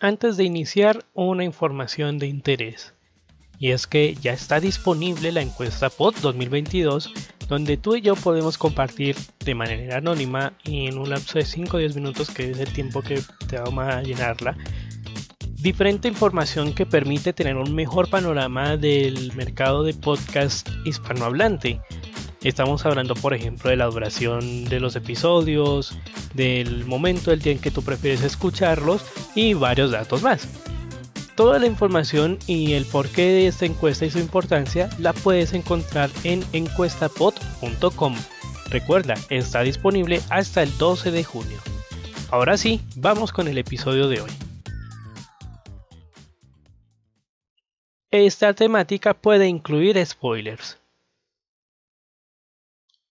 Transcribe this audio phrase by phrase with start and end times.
[0.00, 2.92] Antes de iniciar, una información de interés.
[3.58, 7.10] Y es que ya está disponible la encuesta POT 2022,
[7.48, 11.78] donde tú y yo podemos compartir de manera anónima y en un lapso de 5
[11.78, 14.54] o 10 minutos, que es el tiempo que te vamos a llenarla,
[15.62, 21.80] diferente información que permite tener un mejor panorama del mercado de podcast hispanohablante.
[22.46, 25.98] Estamos hablando, por ejemplo, de la duración de los episodios,
[26.32, 29.04] del momento del día en que tú prefieres escucharlos
[29.34, 30.46] y varios datos más.
[31.34, 36.08] Toda la información y el porqué de esta encuesta y su importancia la puedes encontrar
[36.22, 38.14] en encuestapod.com.
[38.70, 41.58] Recuerda, está disponible hasta el 12 de junio.
[42.30, 44.30] Ahora sí, vamos con el episodio de hoy.
[48.12, 50.78] Esta temática puede incluir spoilers.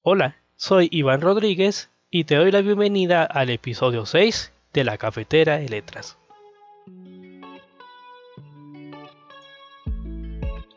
[0.08, 5.58] Hola, soy Iván Rodríguez y te doy la bienvenida al episodio 6 de la Cafetera
[5.58, 6.20] de Letras.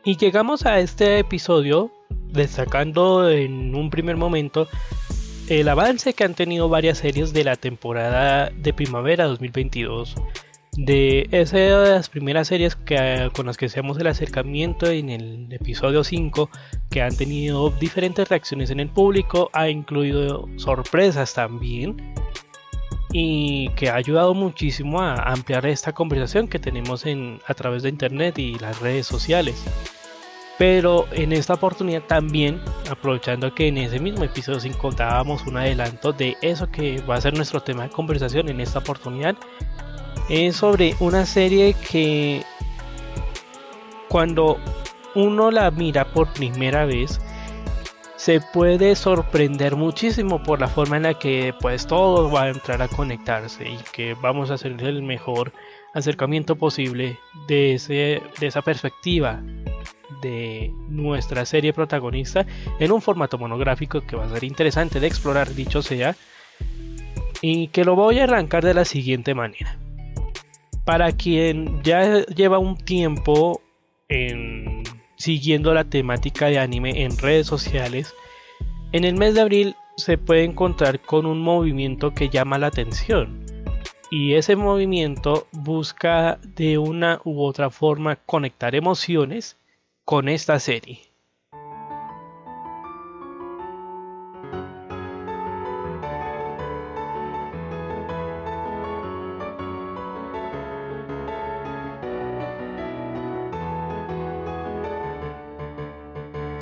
[0.03, 4.67] Y llegamos a este episodio destacando en un primer momento
[5.47, 10.15] el avance que han tenido varias series de la temporada de primavera 2022.
[10.77, 16.49] De esas primeras series que, con las que hacemos el acercamiento en el episodio 5,
[16.89, 22.13] que han tenido diferentes reacciones en el público, ha incluido sorpresas también
[23.11, 27.89] y que ha ayudado muchísimo a ampliar esta conversación que tenemos en, a través de
[27.89, 29.63] internet y las redes sociales.
[30.59, 36.11] Pero en esta oportunidad también, aprovechando que en ese mismo episodio 5 dábamos un adelanto
[36.11, 39.37] de eso que va a ser nuestro tema de conversación en esta oportunidad,
[40.29, 42.43] es sobre una serie que
[44.07, 44.57] cuando
[45.15, 47.19] uno la mira por primera vez,
[48.15, 52.81] se puede sorprender muchísimo por la forma en la que pues todo va a entrar
[52.81, 55.53] a conectarse y que vamos a hacer el mejor
[55.93, 59.41] acercamiento posible de, ese, de esa perspectiva
[60.21, 62.45] de nuestra serie protagonista
[62.79, 66.15] en un formato monográfico que va a ser interesante de explorar dicho sea
[67.41, 69.78] y que lo voy a arrancar de la siguiente manera
[70.89, 73.61] para quien ya lleva un tiempo
[74.07, 74.81] en
[75.17, 78.15] siguiendo la temática de anime en redes sociales,
[78.91, 83.45] en el mes de abril se puede encontrar con un movimiento que llama la atención.
[84.09, 89.57] Y ese movimiento busca de una u otra forma conectar emociones
[90.05, 91.08] con esta serie.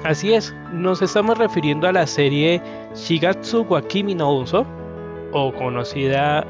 [0.08, 2.62] Así es, nos estamos refiriendo a la serie
[2.96, 4.66] Shigatsu wa Kimi no Uso,
[5.34, 6.48] o conocida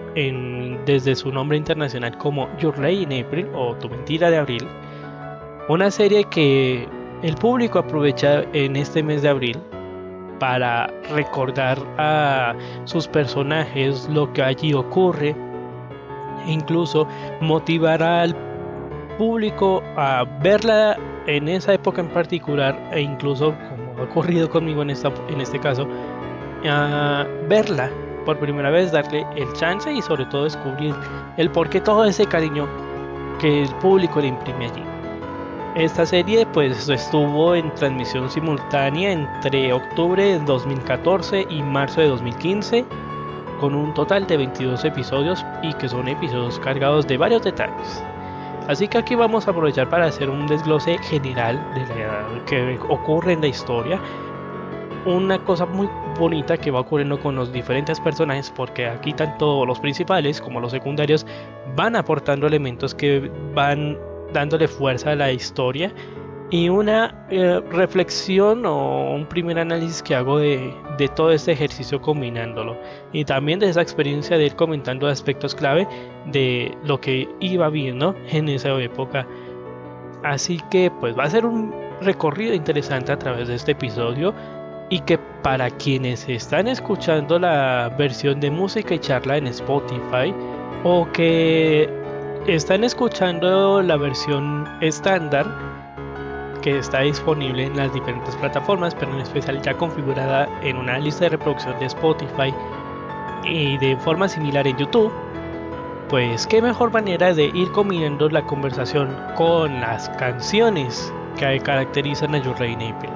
[0.86, 4.68] desde su nombre internacional como Your Lay in April o Tu Mentira de Abril,
[5.70, 6.88] una serie que
[7.24, 9.58] el público aprovecha en este mes de abril
[10.40, 10.86] para
[11.16, 12.54] recordar a
[12.84, 15.36] sus personajes, lo que allí ocurre,
[16.46, 17.08] e incluso
[17.42, 18.36] motivar al
[19.18, 20.96] público a verla
[21.28, 25.60] en esa época en particular, e incluso como ha ocurrido conmigo en, esta, en este
[25.60, 25.88] caso,
[27.48, 27.92] verla
[28.26, 30.94] por primera vez, darle el chance y sobre todo descubrir
[31.38, 32.68] el por qué todo ese cariño
[33.40, 34.84] que el público le imprime allí.
[35.76, 42.84] Esta serie pues estuvo en transmisión simultánea entre octubre de 2014 y marzo de 2015
[43.60, 48.04] con un total de 22 episodios y que son episodios cargados de varios detalles.
[48.68, 53.34] Así que aquí vamos a aprovechar para hacer un desglose general de lo que ocurre
[53.34, 54.00] en la historia.
[55.06, 55.88] Una cosa muy
[56.20, 60.72] bonita que va ocurriendo con los diferentes personajes porque aquí tanto los principales como los
[60.72, 61.26] secundarios
[61.78, 63.98] van aportando elementos que van
[64.34, 65.94] dándole fuerza a la historia
[66.50, 72.02] y una eh, reflexión o un primer análisis que hago de, de, todo este ejercicio
[72.02, 72.78] combinándolo.
[73.12, 75.88] Y también de esa experiencia de ir comentando aspectos clave
[76.26, 79.28] de lo que iba viendo en esa época.
[80.24, 84.34] Así que pues va a ser un recorrido interesante a través de este episodio
[84.90, 90.34] y que para quienes están escuchando la versión de música y charla en Spotify
[90.84, 91.90] o que
[92.48, 95.46] están escuchando la versión estándar
[96.68, 101.24] que está disponible en las diferentes plataformas, pero en especial ya configurada en una lista
[101.24, 102.54] de reproducción de Spotify
[103.46, 105.14] y de forma similar en YouTube,
[106.10, 112.40] pues qué mejor manera de ir combinando la conversación con las canciones que caracterizan a
[112.40, 113.12] Your April.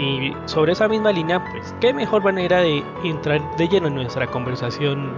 [0.00, 4.26] Y sobre esa misma línea, pues qué mejor manera de entrar de lleno en nuestra
[4.26, 5.12] conversación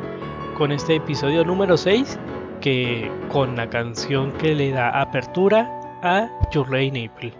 [0.58, 2.18] con este episodio número 6
[2.60, 6.28] que con la canción que le da apertura a
[6.80, 7.32] in April.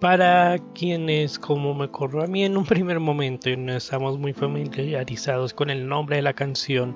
[0.00, 5.52] Para quienes, como me ocurrió a mí en un primer momento, no estamos muy familiarizados
[5.52, 6.94] con el nombre de la canción,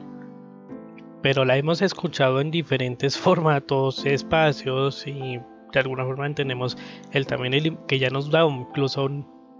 [1.20, 5.40] pero la hemos escuchado en diferentes formatos, espacios y
[5.72, 6.78] de alguna forma entendemos
[7.12, 9.08] el también que ya nos da incluso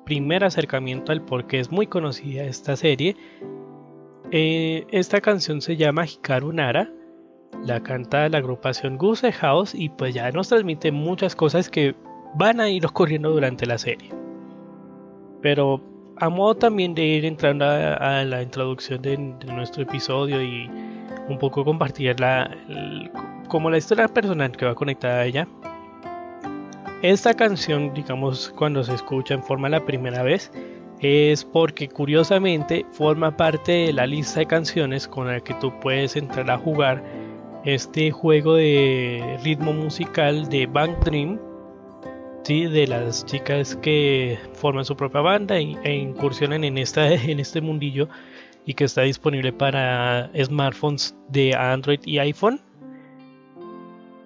[0.04, 3.16] primer acercamiento al por qué es muy conocida esta serie.
[4.30, 6.90] Eh, esta canción se llama Hikaru Nara,
[7.64, 11.94] la canta la agrupación Goose House y pues ya nos transmite muchas cosas que
[12.34, 14.10] van a ir ocurriendo durante la serie.
[15.42, 15.82] Pero
[16.16, 20.70] a modo también de ir entrando a, la introducción de, nuestro episodio y
[21.28, 22.50] un poco compartir la,
[23.48, 25.48] como la historia personal que va conectada a ella.
[27.02, 30.52] Esta canción, digamos, cuando se escucha en forma la primera vez,
[31.00, 36.14] es porque curiosamente forma parte de la lista de canciones con la que tú puedes
[36.14, 37.02] entrar a jugar
[37.64, 41.40] este juego de ritmo musical de Bank Dream
[42.44, 48.08] de las chicas que forman su propia banda e incursionan en, esta, en este mundillo
[48.66, 52.60] y que está disponible para smartphones de Android y iPhone.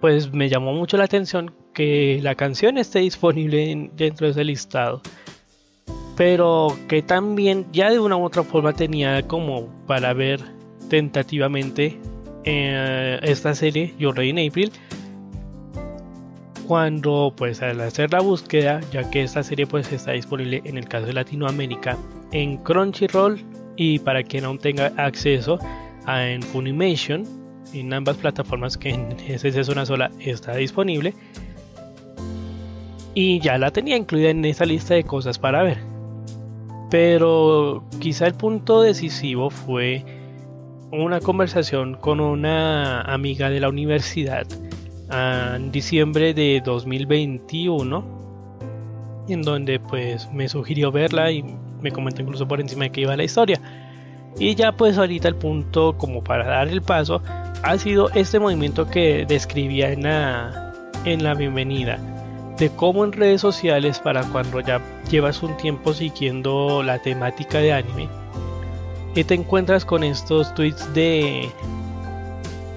[0.01, 5.03] Pues me llamó mucho la atención que la canción esté disponible dentro de ese listado.
[6.17, 10.41] Pero que también ya de una u otra forma tenía como para ver
[10.89, 11.99] tentativamente
[12.45, 14.73] eh, esta serie, Your Rey in April
[16.67, 20.89] cuando pues al hacer la búsqueda, ya que esta serie pues está disponible en el
[20.89, 21.97] caso de Latinoamérica
[22.33, 23.39] en Crunchyroll
[23.77, 25.61] y para quien aún tenga acceso
[26.07, 27.25] a en Funimation,
[27.73, 31.15] en ambas plataformas que en es una sola está disponible.
[33.19, 35.79] Y ya la tenía incluida en esta lista de cosas para ver.
[36.91, 40.05] Pero quizá el punto decisivo fue
[40.93, 44.47] una conversación con una amiga de la universidad
[45.11, 48.05] en diciembre de 2021
[49.31, 51.43] en donde pues me sugirió verla y
[51.81, 53.59] me comentó incluso por encima de que iba la historia
[54.39, 57.23] y ya pues ahorita el punto como para dar el paso
[57.63, 60.75] ha sido este movimiento que describía en la,
[61.05, 62.16] en la bienvenida
[62.59, 64.81] de cómo en redes sociales para cuando ya
[65.11, 68.09] llevas un tiempo siguiendo la temática de anime
[69.17, 71.49] y te encuentras con estos tweets de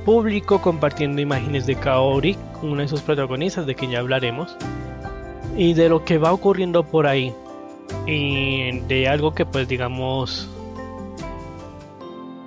[0.06, 4.56] público compartiendo imágenes de Kaori, una de sus protagonistas de quien ya hablaremos,
[5.58, 7.34] y de lo que va ocurriendo por ahí,
[8.08, 10.50] y de algo que pues digamos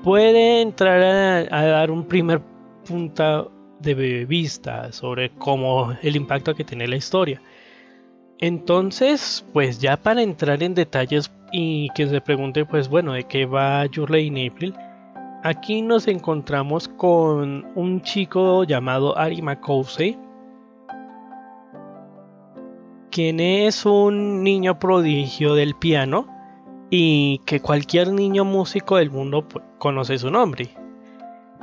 [0.03, 1.01] puede entrar
[1.53, 2.41] a, dar un primer
[2.89, 3.52] punto
[3.83, 7.43] de vista sobre cómo el impacto que tiene la historia.
[8.39, 13.47] Entonces, pues ya para entrar en detalles y que se pregunte, pues bueno, de qué
[13.47, 14.75] va Your Lady in April,
[15.45, 20.17] Aquí nos encontramos con un chico llamado Ari Makousei,
[23.11, 26.29] quien es un niño prodigio del piano
[26.91, 30.71] y que cualquier niño músico del mundo pues, conoce su nombre.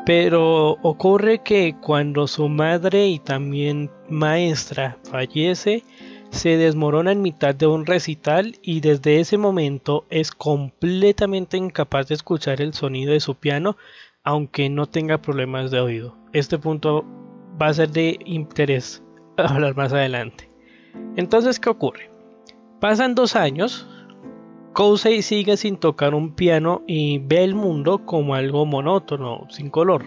[0.09, 5.83] Pero ocurre que cuando su madre y también maestra fallece,
[6.31, 12.15] se desmorona en mitad de un recital y desde ese momento es completamente incapaz de
[12.15, 13.77] escuchar el sonido de su piano
[14.23, 16.15] aunque no tenga problemas de oído.
[16.33, 17.05] Este punto
[17.61, 19.03] va a ser de interés
[19.37, 20.49] hablar más adelante.
[21.17, 22.09] Entonces, ¿qué ocurre?
[22.79, 23.87] Pasan dos años,
[24.79, 30.05] Kousei sigue sin tocar un piano y ve el mundo como algo monótono, sin color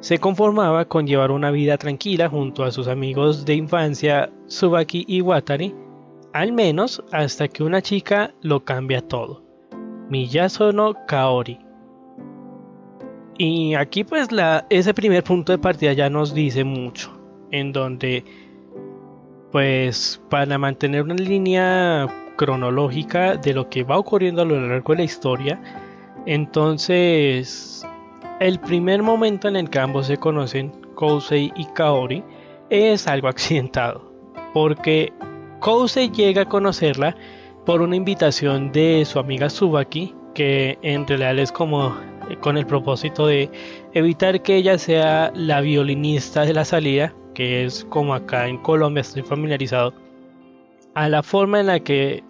[0.00, 5.20] se conformaba con llevar una vida tranquila junto a sus amigos de infancia Tsubaki y
[5.20, 5.74] Watari,
[6.32, 9.42] al menos hasta que una chica lo cambia todo,
[10.08, 11.58] Miyasono Kaori.
[13.36, 17.10] Y aquí pues la, ese primer punto de partida ya nos dice mucho,
[17.50, 18.24] en donde
[19.52, 24.98] pues para mantener una línea cronológica de lo que va ocurriendo a lo largo de
[24.98, 25.60] la historia,
[26.26, 27.86] entonces
[28.40, 32.24] el primer momento en el que ambos se conocen, Kousei y Kaori,
[32.70, 34.12] es algo accidentado,
[34.52, 35.12] porque
[35.60, 37.16] Kousei llega a conocerla
[37.64, 41.96] por una invitación de su amiga Subaki, que en realidad es como
[42.40, 43.50] con el propósito de
[43.92, 49.02] evitar que ella sea la violinista de la salida, que es como acá en Colombia
[49.02, 49.92] estoy familiarizado,
[50.94, 52.22] a la forma en la que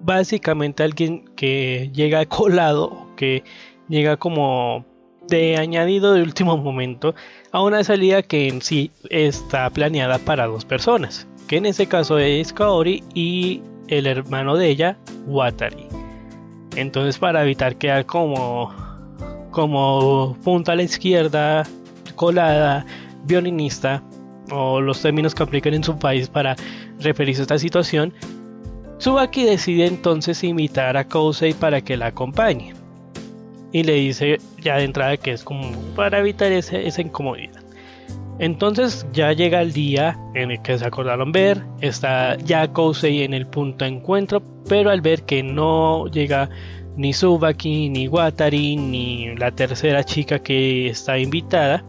[0.00, 3.44] básicamente alguien que llega colado, que
[3.88, 4.84] llega como
[5.28, 7.14] de añadido de último momento
[7.50, 12.18] a una salida que en sí está planeada para dos personas, que en ese caso
[12.18, 15.86] es Kaori y el hermano de ella, Watari.
[16.76, 18.74] Entonces para evitar quedar como
[19.50, 21.62] como punta a la izquierda,
[22.16, 22.84] colada,
[23.24, 24.02] violinista,
[24.50, 26.56] o los términos que aplican en su país para
[27.04, 28.12] referirse a esta situación,
[28.98, 32.74] Tsubaki decide entonces invitar a Kousei para que la acompañe.
[33.72, 37.62] Y le dice ya de entrada que es como para evitar esa incomodidad.
[38.38, 43.34] Entonces ya llega el día en el que se acordaron ver, está ya Kousei en
[43.34, 46.48] el punto de encuentro, pero al ver que no llega
[46.96, 51.84] ni Tsubaki, ni Watari, ni la tercera chica que está invitada,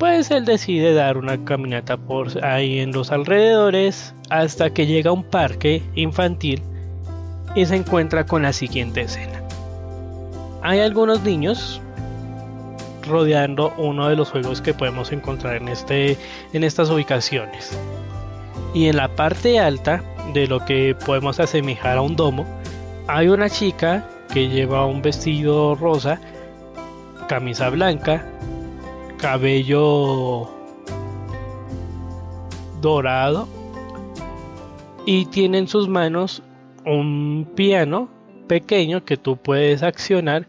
[0.00, 5.12] pues él decide dar una caminata por ahí en los alrededores hasta que llega a
[5.12, 6.62] un parque infantil
[7.54, 9.42] y se encuentra con la siguiente escena.
[10.62, 11.82] Hay algunos niños
[13.06, 16.16] rodeando uno de los juegos que podemos encontrar en, este,
[16.54, 17.78] en estas ubicaciones.
[18.72, 20.02] Y en la parte alta
[20.32, 22.46] de lo que podemos asemejar a un domo,
[23.06, 26.18] hay una chica que lleva un vestido rosa,
[27.28, 28.29] camisa blanca,
[29.20, 30.48] cabello
[32.80, 33.46] dorado
[35.04, 36.42] y tiene en sus manos
[36.86, 38.08] un piano
[38.48, 40.46] pequeño que tú puedes accionar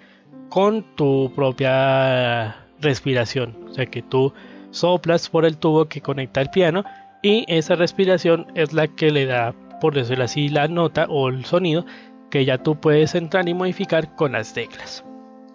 [0.50, 3.58] con tu propia respiración.
[3.70, 4.34] O sea que tú
[4.72, 6.86] soplas por el tubo que conecta el piano
[7.22, 11.44] y esa respiración es la que le da, por decirlo así, la nota o el
[11.44, 11.86] sonido
[12.30, 15.04] que ya tú puedes entrar y modificar con las teclas.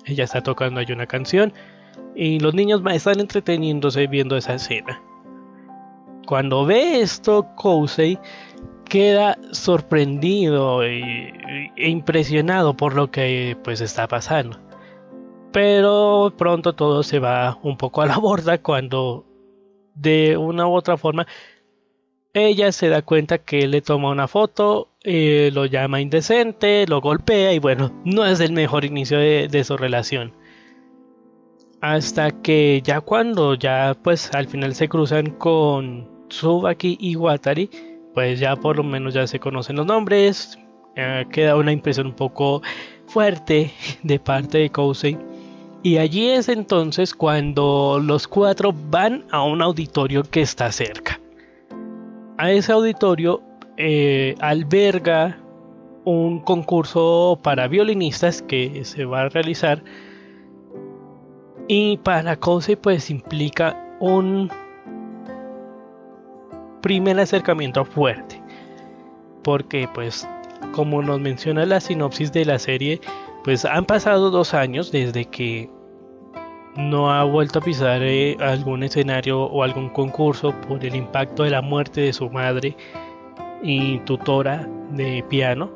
[0.04, 1.54] Ella está tocando ahí una canción
[2.16, 5.02] y los niños están entreteniéndose viendo esa escena.
[6.26, 8.18] Cuando ve esto, Kousei
[8.84, 14.58] queda sorprendido e, impresionado por lo que pues está pasando.
[15.52, 19.24] Pero pronto todo se va un poco a la borda cuando
[19.94, 21.26] de una u otra forma
[22.34, 27.00] ella se da cuenta que él le toma una foto, eh, lo llama indecente, lo
[27.00, 30.34] golpea y bueno, no es el mejor inicio de su relación
[31.80, 37.70] hasta que ya cuando ya pues al final se cruzan con Tsubaki y Watari,
[38.14, 40.58] pues ya por lo menos ya se conocen los nombres,
[41.30, 42.62] queda una impresión un poco
[43.06, 43.70] fuerte
[44.02, 45.18] de parte de Kousei.
[45.82, 51.20] Y allí es entonces cuando los cuatro van a un auditorio que está cerca.
[52.38, 53.42] A ese auditorio
[53.76, 55.38] eh, alberga
[56.04, 59.82] un concurso para violinistas que se va a realizar
[61.68, 64.50] y para Kosei pues implica un
[66.80, 68.40] primer acercamiento fuerte.
[69.42, 70.28] Porque pues
[70.72, 73.00] como nos menciona la sinopsis de la serie,
[73.44, 75.70] pues han pasado dos años desde que
[76.76, 81.50] no ha vuelto a pisar eh, algún escenario o algún concurso por el impacto de
[81.50, 82.76] la muerte de su madre
[83.62, 85.70] y tutora de piano.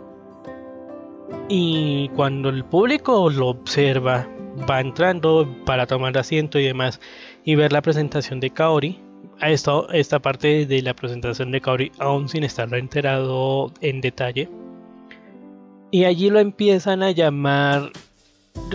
[1.49, 4.29] Y cuando el público lo observa
[4.69, 7.01] va entrando para tomar asiento y demás
[7.45, 9.01] y ver la presentación de Kaori.
[9.41, 14.49] Ha estado esta parte de la presentación de Kaori aún sin estar enterado en detalle.
[15.91, 17.91] Y allí lo empiezan a llamar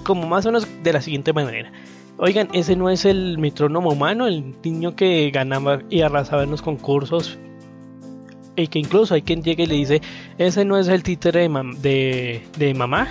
[0.04, 1.72] como más o menos de la siguiente manera.
[2.18, 6.62] Oigan, ese no es el metrónomo humano, el niño que ganaba y arrasaba en los
[6.62, 7.38] concursos.
[8.56, 10.02] Y que incluso hay quien llega y le dice,
[10.38, 13.08] ese no es el títere de, de mamá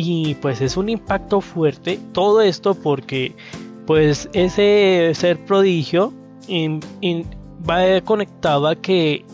[0.00, 3.34] y pues es un impacto fuerte todo esto porque
[3.84, 6.12] pues ese ser prodigio
[7.68, 9.24] va conectado a que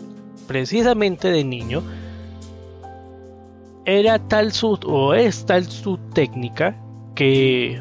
[0.47, 1.83] precisamente de niño
[3.85, 6.75] era tal su o es tal su técnica
[7.13, 7.79] que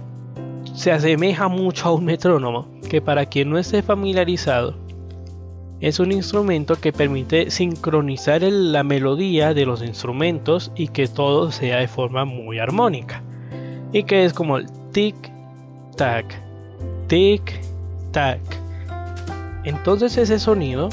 [0.74, 4.83] se asemeja mucho a un metrónomo que para quien no esté familiarizado
[5.84, 11.80] es un instrumento que permite sincronizar la melodía de los instrumentos y que todo sea
[11.80, 13.22] de forma muy armónica.
[13.92, 15.14] Y que es como el tic
[15.94, 16.24] tac,
[17.06, 17.60] tic
[18.12, 18.40] tac.
[19.64, 20.88] Entonces ese sonido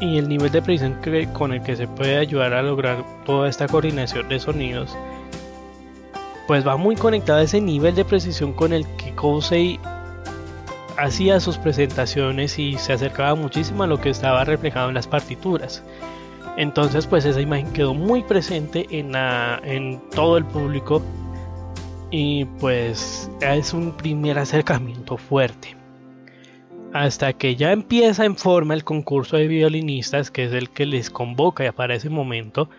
[0.00, 0.96] y el nivel de precisión
[1.34, 4.96] con el que se puede ayudar a lograr toda esta coordinación de sonidos
[6.46, 9.78] pues va muy conectado a ese nivel de precisión con el que Kosei
[10.98, 15.82] hacía sus presentaciones y se acercaba muchísimo a lo que estaba reflejado en las partituras.
[16.56, 21.00] Entonces pues esa imagen quedó muy presente en, todo el público
[22.10, 25.76] y pues es un primer acercamiento fuerte.
[26.92, 31.10] Hasta que ya empieza en forma el concurso de violinistas, que es el que les
[31.10, 32.70] convoca para ese momento.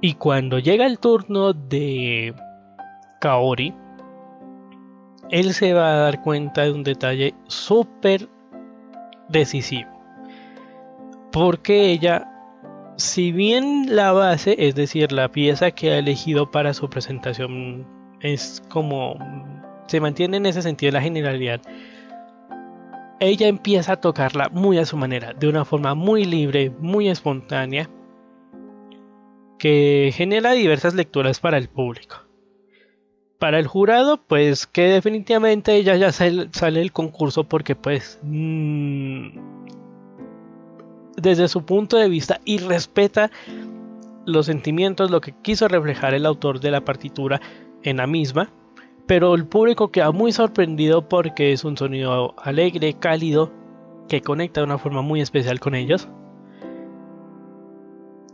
[0.00, 2.34] Y cuando llega el turno de
[3.20, 3.74] Kaori,
[5.30, 8.28] él se va a dar cuenta de un detalle súper
[9.28, 9.90] decisivo.
[11.32, 12.30] Porque ella,
[12.96, 17.86] si bien la base, es decir, la pieza que ha elegido para su presentación,
[18.20, 19.16] es como
[19.86, 21.60] se mantiene en ese sentido la generalidad,
[23.20, 27.90] ella empieza a tocarla muy a su manera, de una forma muy libre, muy espontánea,
[29.58, 32.27] que genera diversas lecturas para el público.
[33.38, 36.48] Para el jurado, pues que definitivamente ella ya sale,
[36.80, 39.28] del concurso porque pues mm,
[41.16, 43.30] desde su punto de vista y respeta
[44.26, 47.40] los sentimientos, lo que quiso reflejar el autor de la partitura
[47.84, 48.50] en la misma,
[49.06, 53.52] pero el público queda muy sorprendido porque es un sonido alegre, cálido,
[54.08, 56.08] que conecta de una forma muy especial con ellos,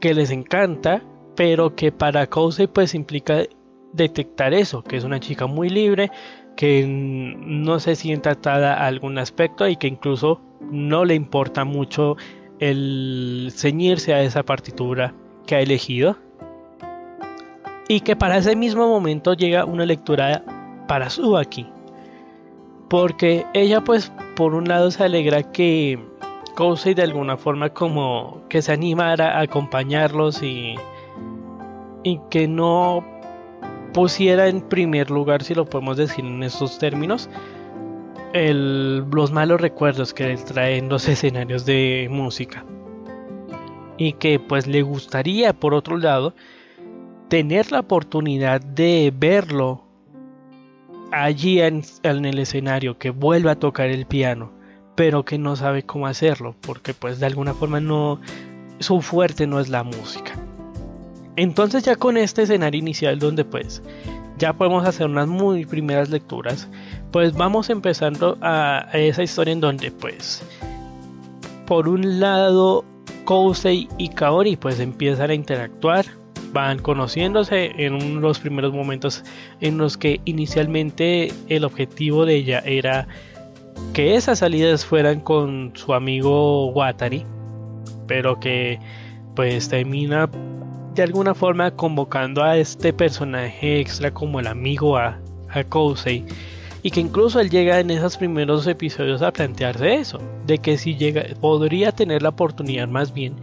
[0.01, 1.03] que les encanta,
[1.37, 3.45] pero que para Kousei pues implica
[3.95, 6.11] detectar eso, que es una chica muy libre,
[6.57, 12.17] que no se siente atada a algún aspecto y que incluso no le importa mucho
[12.59, 15.15] el ceñirse a esa partitura
[15.47, 16.17] que ha elegido.
[17.89, 20.43] Y que para ese mismo momento llega una lectura
[20.89, 21.09] para
[21.39, 21.67] aquí
[22.89, 25.99] Porque ella pues por un lado se alegra que
[26.57, 30.77] Kousei de alguna forma como que se animara a acompañarlos y,
[32.05, 33.05] y que no
[33.95, 37.31] pusiera en primer lugar, si lo podemos decir en estos términos,
[38.35, 42.63] los malos recuerdos que traen los escenarios de música.
[43.97, 46.35] Y que pues le gustaría, por otro lado,
[47.29, 49.85] tener la oportunidad de verlo
[51.13, 54.51] allí en, el escenario, que vuelve a tocar el piano,
[54.97, 58.21] pero que no sabe cómo hacerlo, porque pues de alguna forma no,
[58.81, 60.44] su fuerte no es la música.
[61.37, 63.83] Entonces ya con este escenario inicial donde pues
[64.39, 66.69] ya podemos hacer unas muy primeras lecturas,
[67.11, 70.43] pues vamos empezando a, esa historia en donde pues
[71.67, 72.85] por un lado
[73.25, 76.05] Kousei y Kaori pues empiezan a interactuar,
[76.53, 79.25] van conociéndose en los primeros momentos
[79.61, 83.09] en los que inicialmente el objetivo de ella era
[83.93, 87.25] que esas salidas fueran con su amigo Watari,
[88.07, 88.79] pero que
[89.35, 90.29] pues termina
[90.95, 95.19] de alguna forma convocando a este personaje extra como el amigo a,
[95.51, 96.25] a Kousei
[96.83, 100.97] y que incluso él llega en esos primeros episodios a plantearse eso, de que si
[100.97, 103.35] llega podría tener la oportunidad más bien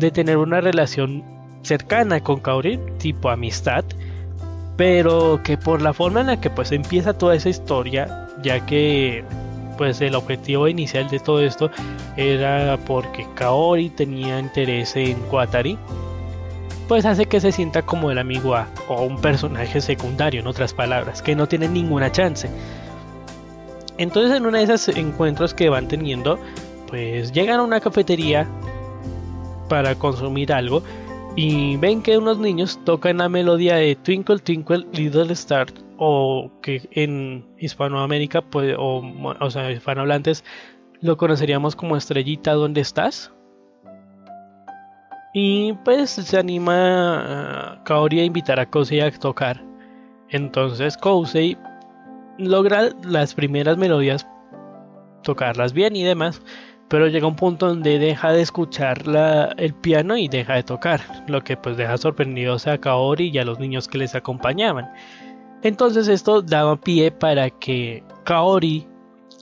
[0.00, 1.22] de tener una relación
[1.62, 3.84] cercana con Kaori, tipo amistad,
[4.76, 9.22] pero que por la forma en la que pues empieza toda esa historia, ya que
[9.76, 11.70] pues el objetivo inicial de todo esto
[12.16, 15.78] era porque Kaori tenía interés en Watari,
[16.90, 20.74] pues hace que se sienta como el amigo A o un personaje secundario, en otras
[20.74, 22.50] palabras, que no tiene ninguna chance.
[23.96, 26.40] Entonces en uno de esos encuentros que van teniendo,
[26.88, 28.48] pues llegan a una cafetería
[29.68, 30.82] para consumir algo
[31.36, 36.88] y ven que unos niños tocan la melodía de Twinkle Twinkle Little Star o que
[36.90, 39.00] en Hispanoamérica pues, o,
[39.38, 40.42] o sea hispanohablantes
[41.00, 43.30] lo conoceríamos como Estrellita ¿dónde estás?
[45.32, 49.64] Y pues se anima a Kaori a invitar a Kousei a tocar
[50.28, 51.56] entonces Kousei
[52.38, 54.26] logra las primeras melodías
[55.22, 56.42] tocarlas bien y demás
[56.90, 59.04] pero llega un punto donde deja de escuchar
[59.56, 63.44] el piano y deja de tocar, lo que pues deja sorprendidos a Kaori y a
[63.44, 64.90] los niños que les acompañaban.
[65.62, 68.88] Entonces esto daba pie para que Kaori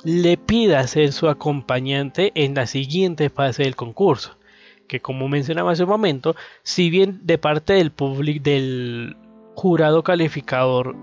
[0.04, 4.36] le pida ser su acompañante en la siguiente fase del concurso,
[4.88, 9.16] que como mencionaba hace un momento, si bien de parte del público del
[9.54, 10.96] jurado calificador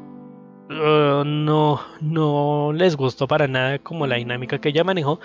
[0.70, 5.20] uh, no, no les gustó para nada como la dinámica que ella manejó,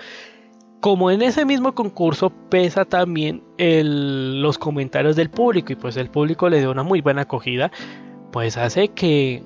[0.79, 6.49] como en ese mismo concurso pesa también los comentarios del público y pues el público
[6.49, 7.71] le dio una muy buena acogida,
[8.31, 9.43] pues hace que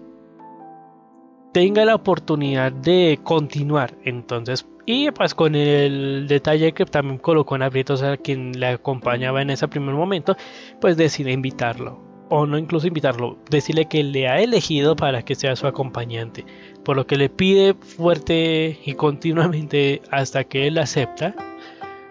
[1.56, 3.96] tenga la oportunidad de continuar.
[4.04, 9.42] Entonces, y pues con el detalle que también colocó en aprietos a quien le acompañaba
[9.42, 10.36] en ese primer momento,
[10.82, 12.04] pues decide invitarlo.
[12.28, 16.44] O no incluso invitarlo, decirle que le ha elegido para que sea su acompañante
[16.84, 21.34] por lo que le pide fuerte y continuamente hasta que él acepta.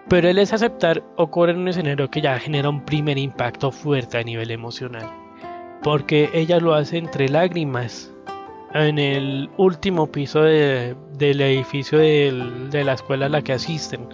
[0.09, 4.17] Pero él es aceptar ocurre en un escenario que ya genera un primer impacto fuerte
[4.17, 5.05] a nivel emocional.
[5.83, 8.11] Porque ella lo hace entre lágrimas
[8.75, 14.09] en el último piso del edificio de la escuela a la que asisten.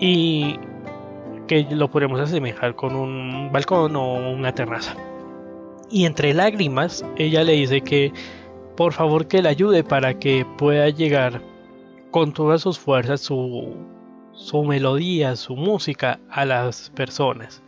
[0.00, 0.58] Y
[1.48, 4.94] que lo podemos asemejar con un balcón o una terraza.
[5.90, 8.12] Y entre lágrimas, ella le dice que
[8.76, 11.42] por favor que le ayude para que pueda llegar
[12.10, 13.74] con todas sus fuerzas su,
[14.32, 17.62] su melodía, su música a las personas.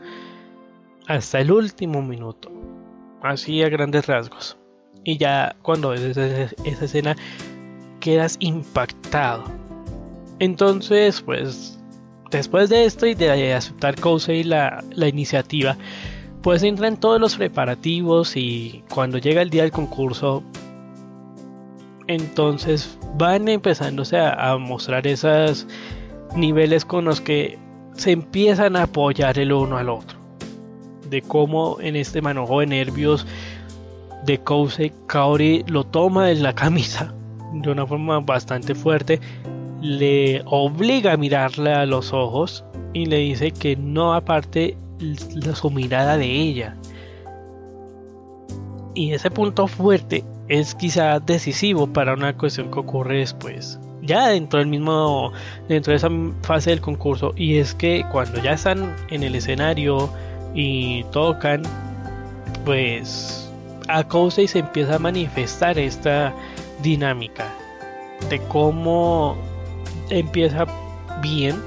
[1.07, 2.53] Hasta el último minuto.
[3.23, 4.60] Así a grandes rasgos.
[5.05, 7.17] Y ya cuando ves esa, escena
[8.01, 9.45] quedas impactado.
[10.39, 11.79] Entonces, pues,
[12.31, 15.77] después de esto y de aceptar Kousei la, la iniciativa,
[16.43, 20.43] pues entran todos los preparativos y cuando llega el día del concurso,
[22.07, 25.67] entonces van empezándose a, a mostrar esos
[26.35, 27.59] niveles con los que
[27.95, 30.19] se empiezan a apoyar el uno al otro.
[31.09, 33.27] De cómo en este manojo de nervios
[34.25, 37.15] de Kousei, Kaori lo toma de la camisa
[37.53, 39.21] de una forma bastante fuerte,
[39.81, 44.77] le obliga a mirarle a los ojos y le dice que no aparte
[45.55, 46.77] su mirada de ella.
[48.95, 53.79] Y ese punto fuerte es quizá decisivo para una cuestión que ocurre después.
[54.03, 55.33] Ya dentro del mismo,
[55.69, 56.09] dentro de esa
[56.43, 57.33] fase del concurso.
[57.37, 60.11] Y es que cuando ya están en el escenario
[60.55, 61.63] y tocan,
[62.65, 63.50] pues
[63.91, 66.33] a Kousei se empieza a manifestar esta
[66.83, 67.47] dinámica
[68.29, 69.37] de cómo
[70.11, 70.67] empieza
[71.21, 71.61] bien,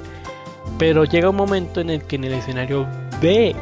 [0.78, 2.88] pero llega un momento en el que en el escenario
[3.22, 3.56] ve,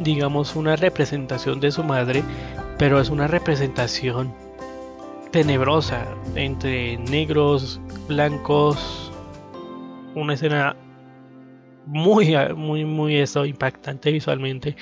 [0.00, 2.22] digamos, una representación de su madre,
[2.78, 4.32] pero es una representación
[5.30, 9.10] tenebrosa entre negros, blancos,
[10.14, 10.76] una escena
[11.86, 14.76] muy, muy, muy eso, impactante visualmente.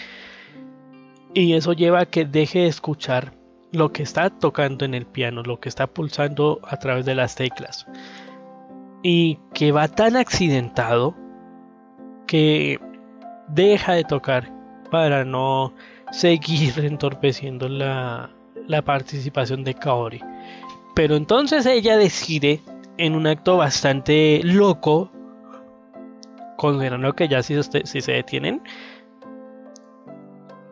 [1.34, 3.34] Y eso lleva a que deje de escuchar
[3.72, 7.34] lo que está tocando en el piano, lo que está pulsando a través de las
[7.34, 7.86] teclas.
[9.02, 11.16] Y que va tan accidentado
[12.28, 12.78] que
[13.48, 14.52] deja de tocar
[14.92, 15.74] para no
[16.12, 18.30] seguir entorpeciendo la,
[18.84, 20.20] participación de Kaori.
[20.94, 22.60] Pero entonces ella decide,
[22.96, 25.10] en un acto bastante loco,
[26.56, 28.62] considerando que ya si se detienen,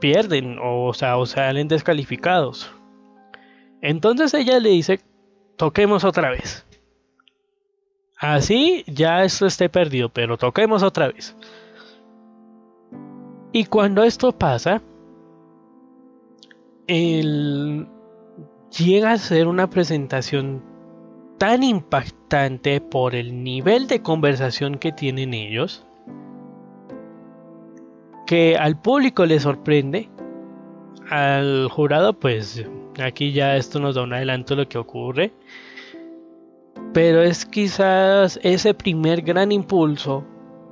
[0.02, 2.74] pierden o, sea, o salen descalificados.
[3.80, 4.98] Entonces ella le dice,
[5.56, 6.66] toquemos otra vez.
[8.18, 11.36] Así ya esto esté perdido, pero toquemos otra vez.
[13.52, 14.82] Y cuando esto pasa,
[16.88, 17.86] él
[18.76, 20.64] llega a ser una presentación
[21.38, 25.86] tan impactante por el nivel de conversación que tienen ellos,
[28.26, 30.08] que al público le sorprende,
[31.10, 32.64] al jurado pues
[33.02, 35.32] aquí ya esto nos da un adelanto de lo que ocurre,
[36.92, 40.24] pero es quizás ese primer gran impulso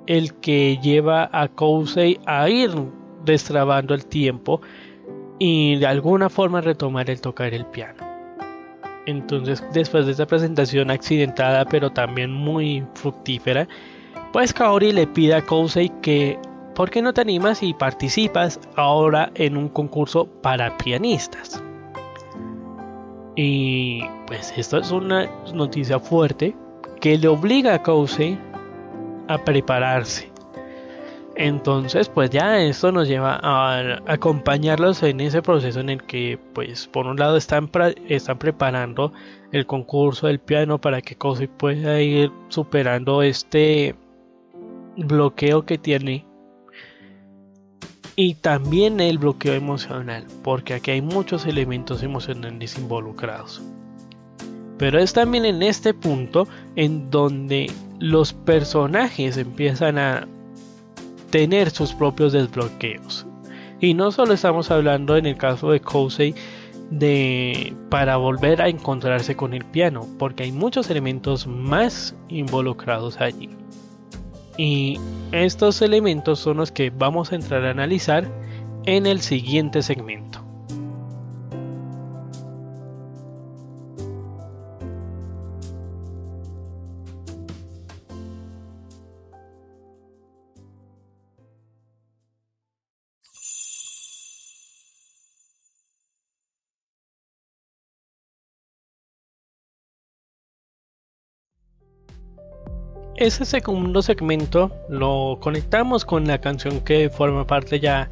[0.06, 2.70] el que lleva a Kousei a ir
[3.24, 4.60] destrabando el tiempo
[5.38, 8.04] y de alguna forma retomar el tocar el piano.
[9.06, 13.66] Entonces, después de esta presentación accidentada pero también muy fructífera,
[14.32, 16.38] pues Kaori le pide a Kousei que
[16.80, 21.62] ¿por qué no te animas y participas ahora en un concurso para pianistas?
[23.36, 26.56] Y pues esto es una noticia fuerte
[27.02, 28.38] que le obliga a Kousei
[29.28, 30.32] a prepararse.
[31.36, 36.86] Entonces, pues ya esto nos lleva a acompañarlos en ese proceso en el que, pues,
[36.86, 37.70] por un lado están,
[38.08, 39.12] están preparando
[39.52, 43.94] el concurso del piano para que Kousei pueda ir superando este
[44.96, 46.29] bloqueo que tiene
[48.16, 53.62] y también el bloqueo emocional, porque aquí hay muchos elementos emocionales involucrados.
[54.78, 60.26] Pero es también en este punto en donde los personajes empiezan a
[61.30, 63.26] tener sus propios desbloqueos.
[63.80, 66.34] Y no solo estamos hablando en el caso de Kousei
[66.90, 73.48] de para volver a encontrarse con el piano, porque hay muchos elementos más involucrados allí.
[74.56, 74.98] Y
[75.32, 78.28] estos elementos son los que vamos a entrar a analizar
[78.84, 80.49] en el siguiente segmento.
[103.20, 108.10] Ese segundo segmento lo conectamos con la canción que forma parte ya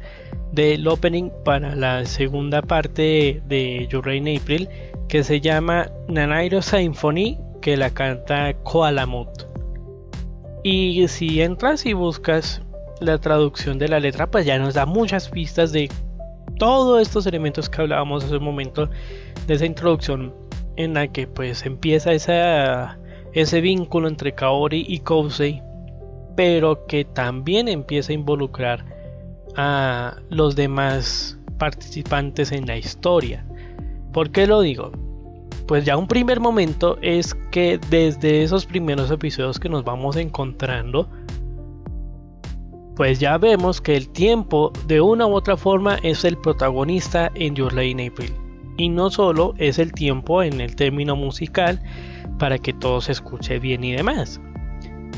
[0.51, 4.69] del opening para la segunda parte de Your Rain April
[5.07, 9.29] que se llama Nanairo Symphony que la canta Koalamut
[10.63, 12.61] y si entras y buscas
[13.01, 15.89] la traducción de la letra pues ya nos da muchas pistas de
[16.59, 18.87] todos estos elementos que hablábamos hace un momento
[19.47, 20.35] de esa introducción
[20.75, 22.13] en la que pues empieza
[23.33, 25.61] ese vínculo entre Kaori y Kousei,
[26.35, 28.85] pero que también empieza a involucrar
[29.55, 33.45] a los demás participantes en la historia.
[34.13, 34.91] ¿Por qué lo digo?
[35.67, 41.07] Pues ya un primer momento es que desde esos primeros episodios que nos vamos encontrando,
[42.95, 47.55] pues ya vemos que el tiempo de una u otra forma es el protagonista en
[47.55, 48.33] Your Lady April.
[48.77, 51.81] Y no solo es el tiempo en el término musical
[52.39, 54.41] para que todo se escuche bien y demás.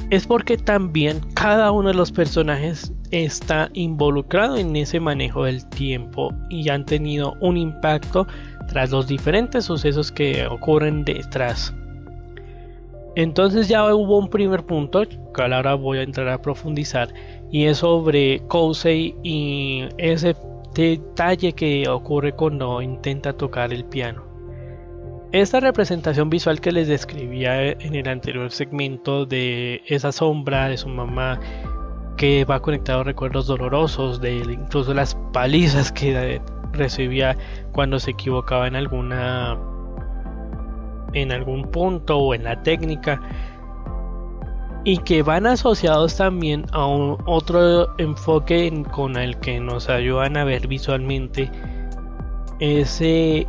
[0.10, 6.34] Es porque también cada uno de los personajes está involucrado en ese manejo del tiempo
[6.50, 8.28] y han tenido un impacto
[8.68, 11.74] tras los diferentes sucesos que ocurren detrás.
[13.16, 17.14] Entonces ya hubo un primer punto que ahora voy a entrar a profundizar
[17.52, 20.36] y es sobre Kousei y ese
[20.74, 24.31] detalle que ocurre cuando intenta tocar el piano.
[25.32, 30.90] Esta representación visual que les describía en el anterior segmento de esa sombra de su
[30.90, 31.40] mamá
[32.18, 36.42] que va conectado a recuerdos dolorosos, de incluso las palizas que
[36.74, 37.38] recibía
[37.72, 39.58] cuando se equivocaba en alguna
[41.14, 43.22] en algún punto o en la técnica
[44.84, 50.44] y que van asociados también a un otro enfoque con el que nos ayudan a
[50.44, 51.50] ver visualmente
[52.60, 53.48] ese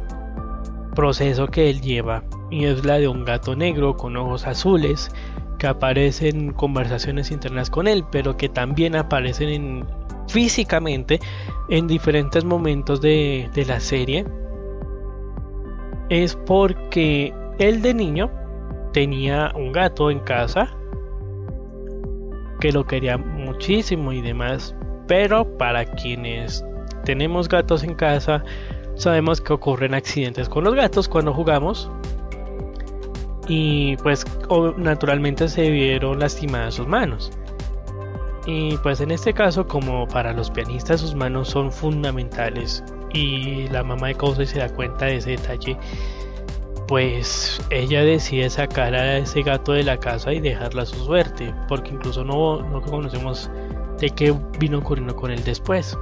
[0.95, 5.11] proceso que él lleva y es la de un gato negro con ojos azules
[5.59, 9.87] que aparecen en conversaciones internas con él, pero que también aparecen
[10.29, 11.21] físicamente
[11.69, 14.25] en diferentes momentos de, de la serie,
[16.09, 18.31] es porque él de niño
[18.93, 20.69] tenía un gato en casa
[22.61, 24.75] que lo quería muchísimo y demás,
[25.09, 26.65] pero para quienes
[27.05, 28.45] tenemos gatos en casa,
[28.97, 31.91] sabemos que ocurren accidentes con los gatos cuando jugamos
[33.49, 34.25] y pues
[34.77, 37.31] naturalmente se vieron lastimadas sus manos.
[38.47, 43.85] Y pues en este caso, como para los pianistas sus manos son fundamentales y la
[43.85, 45.77] mamá de Kousei se da cuenta de ese detalle,
[46.89, 51.55] pues ella decide sacar a ese gato de la casa y dejarla a su suerte,
[51.69, 53.49] porque incluso no, no conocemos
[54.01, 55.97] de qué vino ocurriendo con él después.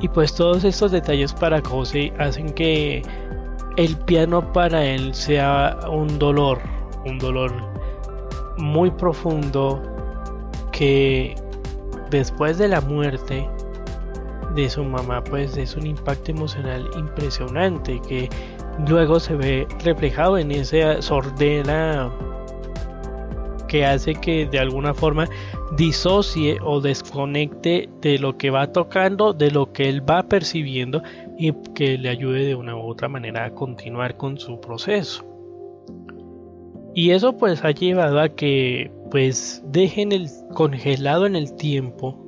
[0.00, 3.02] Y pues todos estos detalles para Kousei hacen que
[3.76, 6.60] el piano para él sea un dolor,
[7.04, 7.52] un dolor
[8.58, 9.82] muy profundo
[10.72, 11.34] que
[12.10, 13.48] después de la muerte
[14.54, 18.28] de su mamá pues es un impacto emocional impresionante que
[18.88, 22.10] luego se ve reflejado en esa sordera
[23.76, 25.28] que hace que de alguna forma
[25.76, 31.02] disocie o desconecte de lo que va tocando, de lo que él va percibiendo
[31.36, 35.26] y que le ayude de una u otra manera a continuar con su proceso.
[36.94, 42.18] Y eso pues ha llevado a que pues dejen el congelado en el tiempo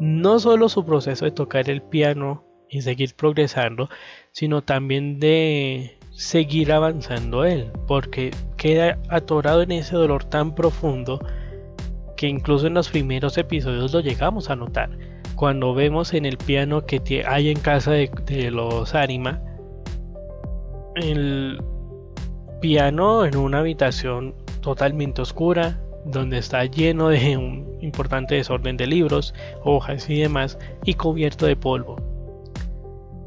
[0.00, 3.90] no solo su proceso de tocar el piano y seguir progresando,
[4.32, 11.20] sino también de seguir avanzando él, porque queda atorado en ese dolor tan profundo
[12.16, 14.88] que incluso en los primeros episodios lo llegamos a notar.
[15.34, 19.42] Cuando vemos en el piano que hay en casa de, los Anima,
[20.94, 21.62] el
[22.62, 29.34] piano en una habitación totalmente oscura, donde está lleno de un importante desorden de libros,
[29.62, 31.96] hojas y demás, y cubierto de polvo.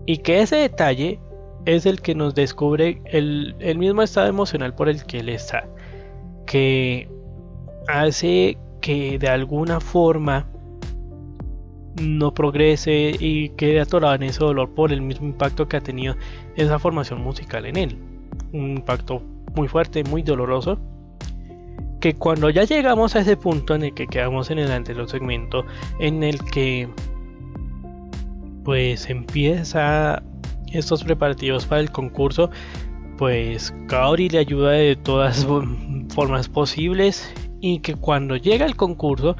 [0.07, 1.19] Y que ese detalle
[1.65, 5.67] es el que nos descubre el, el mismo estado emocional por el que él está,
[6.45, 7.09] que
[7.87, 10.47] hace que de alguna forma
[12.01, 16.15] no progrese y quede atorado en ese dolor por el mismo impacto que ha tenido
[16.55, 17.97] esa formación musical en él.
[18.53, 19.21] Un impacto
[19.55, 20.79] muy fuerte, muy doloroso.
[21.99, 25.65] Que cuando ya llegamos a ese punto en el que quedamos en el anterior segmento,
[25.99, 26.87] en el que
[28.63, 30.23] pues empieza
[30.73, 32.49] estos preparativos para el concurso,
[33.17, 35.45] pues Kaori le ayuda de todas
[36.09, 39.35] formas posibles y que cuando llega el concurso,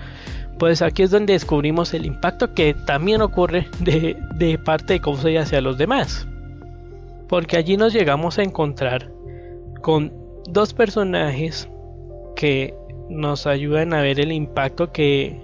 [0.60, 5.62] pues aquí es donde descubrimos el impacto que también ocurre de, parte de Kousei hacia
[5.62, 6.28] los demás.
[7.30, 9.12] Porque allí nos llegamos a encontrar
[9.82, 10.14] con
[10.50, 11.70] dos personajes
[12.36, 12.74] que
[13.10, 15.42] nos ayudan a ver el impacto que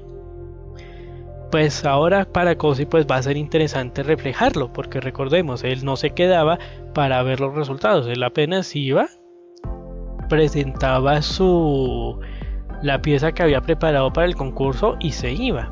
[1.56, 6.10] pues ahora para Kousei pues va a ser interesante reflejarlo porque recordemos él no se
[6.10, 6.60] quedaba
[6.94, 9.08] para ver los resultados él apenas iba
[10.28, 12.20] presentaba su
[12.82, 15.72] la pieza que había preparado para el concurso y se iba.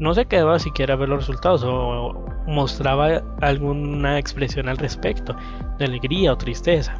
[0.00, 5.36] no se quedaba siquiera a ver los resultados o mostraba alguna expresión al respecto
[5.78, 6.96] de alegría o tristeza.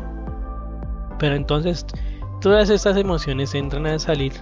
[1.19, 1.85] Pero entonces
[2.41, 4.33] todas estas emociones entran a salir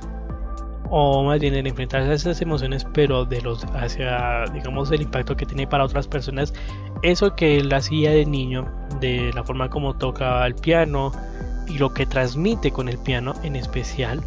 [0.94, 5.36] o más bien en enfrentarse a esas emociones pero de los hacia digamos el impacto
[5.36, 6.52] que tiene para otras personas
[7.02, 8.68] eso que él hacía de niño
[9.00, 11.10] de la forma como toca el piano
[11.66, 14.22] y lo que transmite con el piano en especial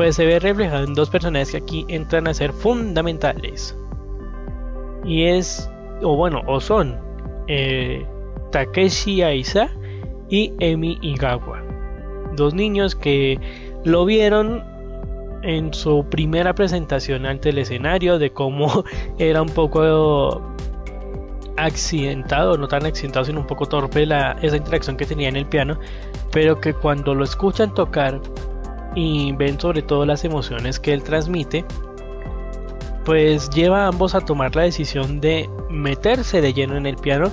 [0.00, 3.76] pues se ve reflejado en dos personajes que aquí entran a ser fundamentales.
[5.04, 5.70] Y es
[6.00, 6.96] o bueno o son
[7.48, 8.06] eh,
[8.50, 9.68] Takeshi Aisa
[10.30, 11.62] y Emi Igawa.
[12.34, 13.38] Dos niños que
[13.84, 14.64] lo vieron
[15.42, 18.84] en su primera presentación ante el escenario de cómo
[19.18, 20.42] era un poco
[21.56, 25.46] accidentado, no tan accidentado, sino un poco torpe la, esa interacción que tenía en el
[25.46, 25.78] piano,
[26.32, 28.20] pero que cuando lo escuchan tocar
[28.94, 31.64] y ven sobre todo las emociones que él transmite,
[33.04, 37.30] pues lleva a ambos a tomar la decisión de meterse de lleno en el piano,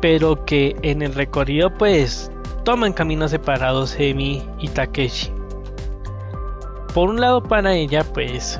[0.00, 2.30] pero que en el recorrido pues
[2.64, 5.32] toman caminos separados Emi y Takeshi.
[6.96, 8.58] Por un lado para ella pues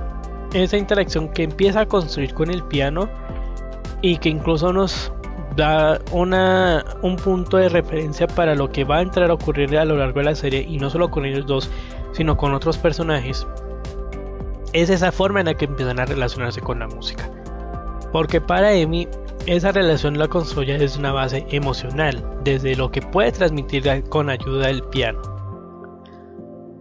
[0.53, 3.09] esa interacción que empieza a construir con el piano
[4.03, 5.11] y que incluso nos
[5.57, 9.87] da una, un punto de referencia para lo que va a entrar a ocurrir a
[9.87, 11.71] lo largo de la serie y no solo con ellos dos,
[12.13, 13.47] sino con otros personajes,
[14.75, 17.31] es esa forma en la que empiezan a relacionarse con la música.
[18.13, 19.09] Porque para Emi
[19.47, 24.67] esa relación la construye desde una base emocional, desde lo que puede transmitir con ayuda
[24.67, 25.36] del piano,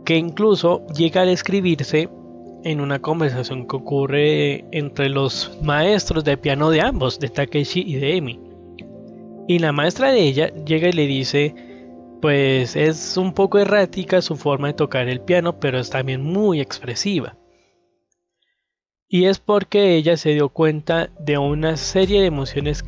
[0.05, 2.09] que incluso llega a describirse
[2.63, 7.95] en una conversación que ocurre entre los maestros de piano de ambos, de Takeshi y
[7.95, 8.39] de Emi.
[9.47, 11.53] Y la maestra de ella llega y le dice,
[12.21, 16.61] pues es un poco errática su forma de tocar el piano, pero es también muy
[16.61, 17.37] expresiva.
[19.07, 22.83] Y es porque ella se dio cuenta de una serie de emociones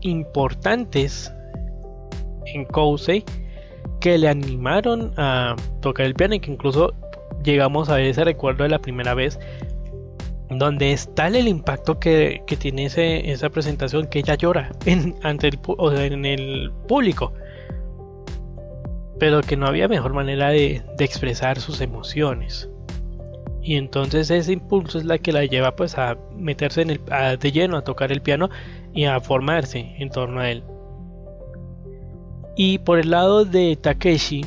[0.00, 1.30] importantes
[2.46, 3.24] en Kousei
[4.00, 6.94] que le animaron a tocar el piano y que incluso
[7.42, 9.38] llegamos a ver ese recuerdo de la primera vez
[10.50, 16.72] donde es tal el impacto que, tiene esa presentación que ella llora en, ante el
[16.88, 17.32] público
[19.18, 22.68] pero que no había mejor manera de, expresar sus emociones.
[23.62, 27.00] Y entonces ese impulso es la que la lleva pues a meterse en el,
[27.38, 28.48] de lleno a tocar el piano
[28.94, 30.62] y a formarse en torno a él
[32.58, 34.44] y por el lado de Takeshi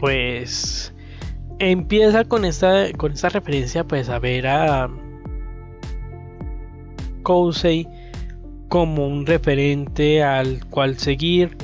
[0.00, 0.92] pues
[1.60, 4.90] empieza con esta, con esta referencia pues a ver a
[7.22, 7.88] Kousei
[8.68, 11.56] como un referente al cual seguir,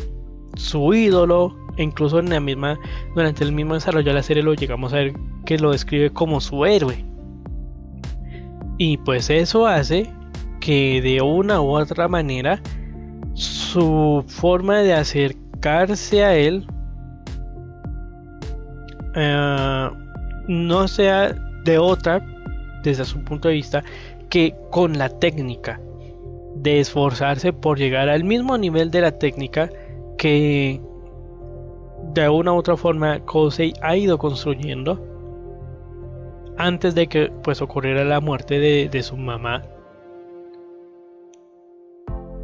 [0.54, 2.78] su ídolo, incluso en la misma,
[3.16, 6.40] durante el mismo desarrollo de la serie lo llegamos a ver que lo describe como
[6.40, 7.04] su héroe.
[8.78, 10.08] Y pues eso hace
[10.60, 12.62] que de una u otra manera
[13.34, 16.66] su forma de acercarse a él
[19.14, 19.90] eh,
[20.48, 21.32] no sea
[21.64, 22.24] de otra,
[22.82, 23.84] desde su punto de vista,
[24.28, 25.80] que con la técnica.
[26.54, 29.70] De esforzarse por llegar al mismo nivel de la técnica
[30.18, 30.80] que
[32.12, 35.02] de una u otra forma Kosei ha ido construyendo
[36.58, 39.62] antes de que pues ocurriera la muerte de, de su mamá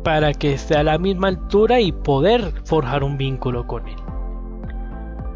[0.02, 3.96] para que esté a la misma altura y poder forjar un vínculo con él.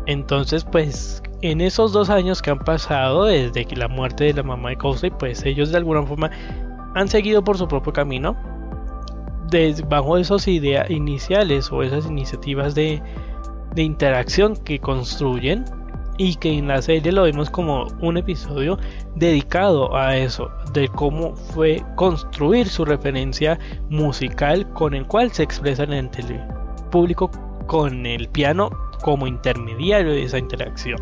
[0.07, 4.70] Entonces, pues en esos dos años que han pasado desde la muerte de la mamá
[4.70, 6.31] de Kousei, pues ellos de alguna forma
[6.94, 8.37] han seguido por su propio camino.
[9.88, 13.03] bajo esos ideas iniciales o esas iniciativas de,
[13.75, 15.64] de interacción que construyen
[16.23, 18.79] y que en la serie lo vemos como un episodio
[19.17, 23.59] dedicado a eso, de cómo fue construir su referencia
[23.91, 26.41] musical con el cual se expresan en el
[26.93, 27.29] público
[27.67, 28.71] con el piano
[29.03, 31.01] como intermediario de esa interacción.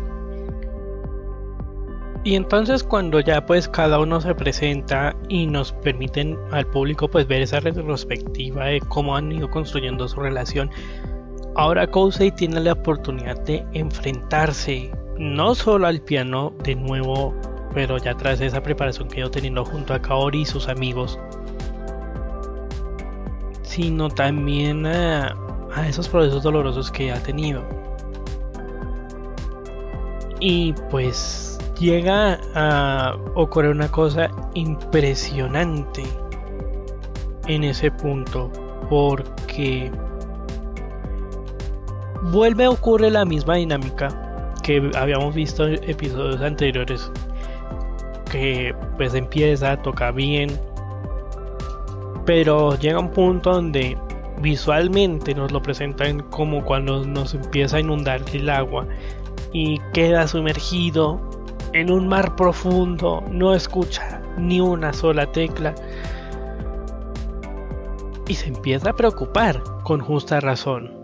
[2.23, 7.27] Y entonces cuando ya pues cada uno se presenta y nos permiten al público pues
[7.27, 10.71] ver esa retrospectiva de cómo han ido construyendo su relación,
[11.55, 14.89] ahora Kousei tiene la oportunidad de enfrentarse
[15.21, 17.35] no solo al piano de nuevo,
[17.75, 21.19] pero ya tras esa preparación que ido teniendo junto a Kaori y sus amigos,
[23.61, 25.35] sino también a,
[25.75, 27.63] a esos procesos dolorosos que ha tenido.
[30.39, 36.03] Y pues llega a ocurrir una cosa impresionante
[37.45, 38.51] en ese punto.
[38.89, 39.89] Porque
[42.23, 44.30] vuelve a ocurrir la misma dinámica
[44.63, 47.11] que habíamos visto en episodios anteriores.
[48.31, 50.49] que pues empieza, toca bien,
[52.25, 53.97] pero llega un punto donde
[54.41, 58.87] visualmente nos lo presentan como cuando nos empieza a inundar el agua
[59.51, 61.19] y queda sumergido
[61.73, 65.75] en un mar profundo, no escucha ni una sola tecla
[68.27, 71.00] y se empieza a preocupar con justa razón.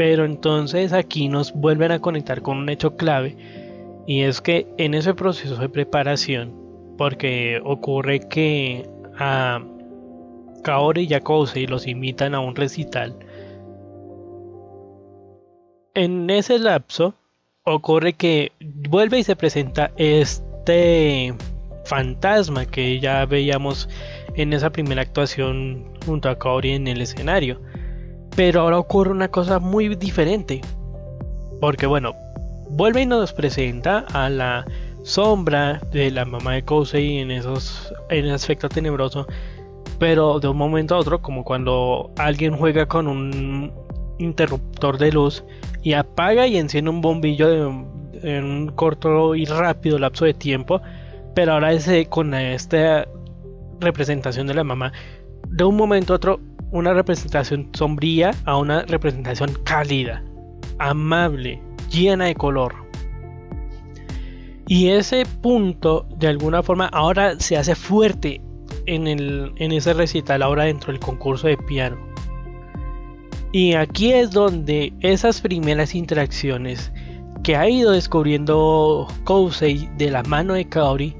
[0.00, 3.36] Pero entonces aquí nos vuelven a conectar con un hecho clave
[4.06, 6.54] y es que en ese proceso de preparación,
[6.96, 8.88] porque ocurre que
[9.18, 9.62] a
[10.64, 13.14] Kaori y a Kousei los invitan a un recital,
[15.92, 17.12] en ese lapso
[17.64, 18.52] ocurre que
[18.88, 21.34] vuelve y se presenta este
[21.84, 23.86] fantasma que ya veíamos
[24.34, 27.60] en esa primera actuación junto a Kaori en el escenario.
[28.36, 30.60] Pero ahora ocurre una cosa muy diferente.
[31.60, 32.14] Porque bueno,
[32.70, 34.64] vuelve y nos presenta a la
[35.02, 39.26] sombra de la mamá de Kousei en esos en ese aspecto tenebroso.
[39.98, 43.72] Pero de un momento a otro, como cuando alguien juega con un
[44.18, 45.44] interruptor de luz
[45.82, 47.48] y apaga y enciende un bombillo
[48.22, 50.80] en un corto y rápido lapso de tiempo.
[51.34, 53.06] Pero ahora ese, con esta
[53.80, 54.92] representación de la mamá,
[55.48, 56.40] de un momento a otro,
[56.72, 60.22] una representación sombría a una representación cálida,
[60.78, 61.60] amable,
[61.90, 62.74] llena de color.
[64.66, 68.40] Y ese punto, de alguna forma, ahora se hace fuerte
[68.86, 71.96] en, el, en ese recital, ahora dentro del concurso de piano.
[73.52, 76.92] Y aquí es donde esas primeras interacciones
[77.42, 81.16] que ha ido descubriendo Kousei de la mano de Kaori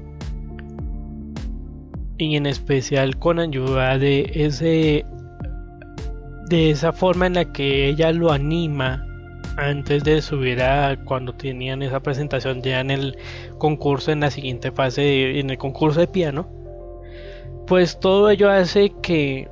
[2.17, 5.03] y en especial con ayuda de ese
[6.51, 9.07] de esa forma en la que ella lo anima
[9.55, 13.17] antes de subir a cuando tenían esa presentación ya en el
[13.57, 16.49] concurso en la siguiente fase en el concurso de piano
[17.67, 19.47] pues todo ello hace que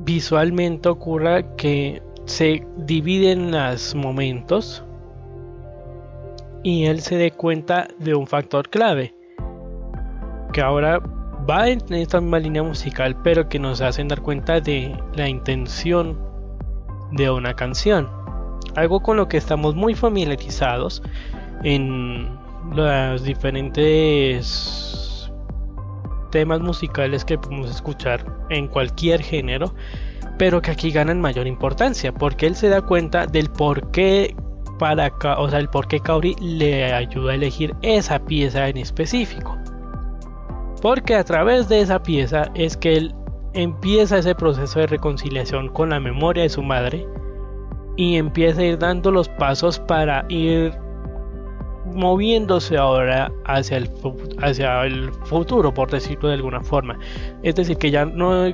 [0.00, 4.84] visualmente ocurra que se dividen los momentos
[6.64, 9.14] y él se dé cuenta de un factor clave
[10.52, 11.00] que ahora
[11.48, 16.18] va en esta misma línea musical, pero que nos hacen dar cuenta de la intención
[17.12, 18.08] de una canción.
[18.74, 21.02] Algo con lo que estamos muy familiarizados
[21.62, 22.28] en
[22.72, 25.30] los diferentes
[26.30, 29.74] temas musicales que podemos escuchar en cualquier género,
[30.38, 34.34] pero que aquí ganan mayor importancia, porque él se da cuenta del por qué
[34.78, 39.56] para, o sea, el por qué Kaori le ayuda a elegir esa pieza en específico.
[40.86, 43.14] Porque a través de esa pieza es que él
[43.54, 47.04] empieza ese proceso de reconciliación con la memoria de su madre
[47.96, 50.72] y empieza a ir dando los pasos para ir
[51.92, 53.90] moviéndose ahora hacia el,
[54.40, 56.96] hacia el futuro, por decirlo de alguna forma.
[57.42, 58.44] Es decir, que ya no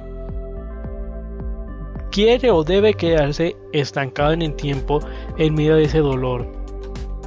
[2.13, 5.01] quiere o debe quedarse estancado en el tiempo
[5.37, 6.51] en medio de ese dolor,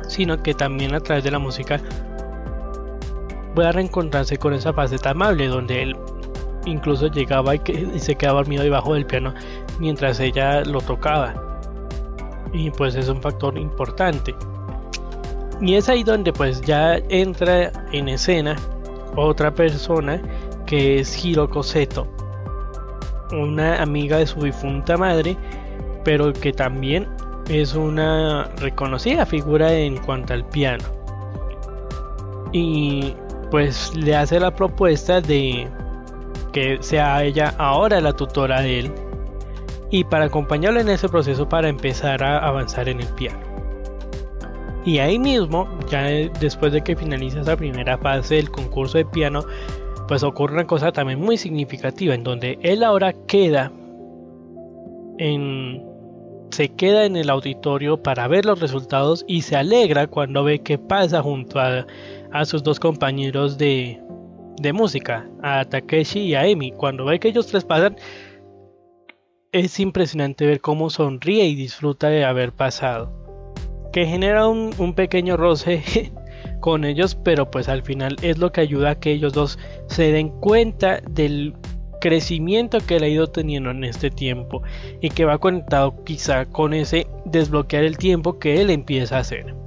[0.08, 1.80] sino que también a través de la música
[3.64, 5.96] a reencontrarse con esa faceta amable donde él
[6.66, 7.60] incluso llegaba y,
[8.00, 9.34] se quedaba dormido debajo del piano
[9.80, 11.34] mientras ella lo tocaba.
[12.54, 14.36] Y pues es un factor importante.
[15.62, 18.56] Y es ahí donde pues ya entra en escena
[19.16, 20.22] otra persona
[20.66, 22.08] que es Hiroko Seto,
[23.32, 25.38] una amiga de su difunta madre,
[26.04, 27.08] pero que también
[27.50, 30.84] es una reconocida figura en cuanto al piano.
[32.52, 33.16] Y
[33.56, 35.70] pues le hace la propuesta de
[36.52, 38.92] que sea ella ahora la tutora de él
[39.92, 43.40] y para acompañarlo en ese proceso para empezar a avanzar en el piano.
[44.84, 46.02] Y ahí mismo, ya
[46.42, 49.46] después de que finaliza esa primera fase del concurso de piano,
[50.10, 53.72] pues ocurre una cosa también muy significativa en donde él ahora queda
[55.18, 55.82] en
[56.52, 60.78] se queda en el auditorio para ver los resultados y se alegra cuando ve que
[60.78, 61.86] pasa junto a
[62.36, 64.02] a sus dos compañeros de,
[64.58, 66.74] de música, a Takeshi y a Emi.
[66.74, 67.96] Cuando ve que ellos tres pasan,
[69.54, 73.10] es impresionante ver cómo sonríe y disfruta de haber pasado.
[73.94, 75.82] Que genera un, un pequeño roce
[76.60, 79.58] con ellos, pero pues al final es lo que ayuda a que ellos dos
[79.88, 81.54] se den cuenta del
[82.02, 84.62] crecimiento que él ha ido teniendo en este tiempo
[85.00, 89.65] y que va conectado quizá con ese desbloquear el tiempo que él empieza a hacer.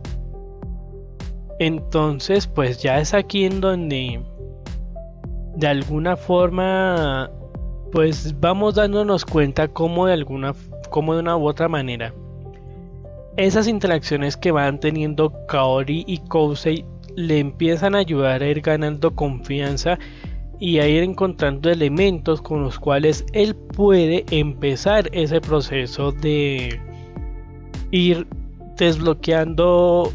[1.59, 4.21] Entonces, pues ya es aquí en donde
[5.57, 7.31] de alguna forma
[7.91, 10.55] pues vamos dándonos cuenta cómo de alguna
[10.91, 12.13] como de una u otra manera
[13.39, 16.85] esas interacciones que van teniendo Kaori y Kousei
[17.15, 19.99] le empiezan a ayudar a ir ganando confianza
[20.59, 26.81] y a ir encontrando elementos con los cuales él puede empezar ese proceso de
[27.93, 28.27] ir
[28.77, 30.13] desbloqueando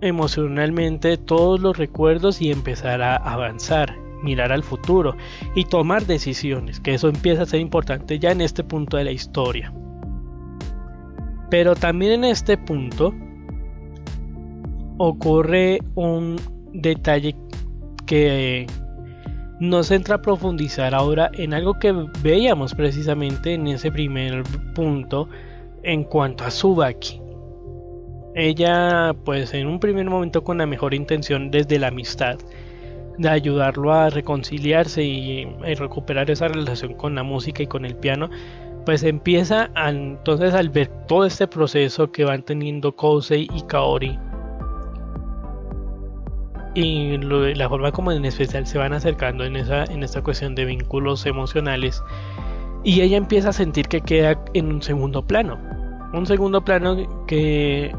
[0.00, 5.16] emocionalmente todos los recuerdos y empezar a avanzar, mirar al futuro
[5.54, 9.12] y tomar decisiones, que eso empieza a ser importante ya en este punto de la
[9.12, 9.72] historia.
[11.50, 13.14] Pero también en este punto
[14.98, 16.36] ocurre un
[16.72, 17.34] detalle
[18.06, 18.66] que
[19.60, 21.92] nos entra a profundizar ahora en algo que
[22.22, 24.42] veíamos precisamente en ese primer
[24.74, 25.28] punto
[25.82, 27.20] en cuanto a Subaki.
[28.34, 32.38] Ella, pues en un primer momento con la mejor intención desde la amistad,
[33.18, 35.44] de ayudarlo a reconciliarse y,
[35.76, 38.30] recuperar esa relación con la música y con el piano,
[38.86, 44.18] pues empieza entonces al ver todo este proceso que van teniendo Kousei y Kaori
[46.74, 50.64] y la forma como en especial se van acercando en esa en esta cuestión de
[50.64, 52.02] vínculos emocionales
[52.84, 55.58] y ella empieza a sentir que queda en un segundo plano
[56.12, 57.92] un segundo plano que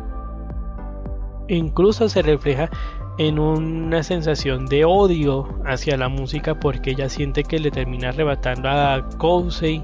[1.48, 2.70] incluso se refleja
[3.18, 8.70] en una sensación de odio hacia la música porque ella siente que le termina arrebatando
[8.70, 9.84] a Kousei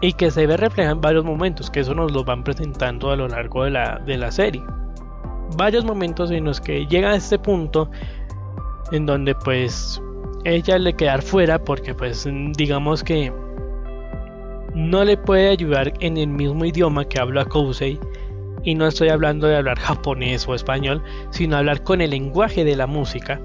[0.00, 3.16] y que se ve reflejado en varios momentos, que eso nos lo van presentando a
[3.16, 4.62] lo largo de la, de la serie.
[5.56, 7.90] Varios momentos en los que llega a este punto
[8.92, 10.00] en donde pues
[10.44, 13.32] ella le quedar fuera porque pues digamos que
[14.74, 17.98] no le puede ayudar en el mismo idioma que habla Kousei
[18.64, 22.76] y no estoy hablando de hablar japonés o español, sino hablar con el lenguaje de
[22.76, 23.40] la música.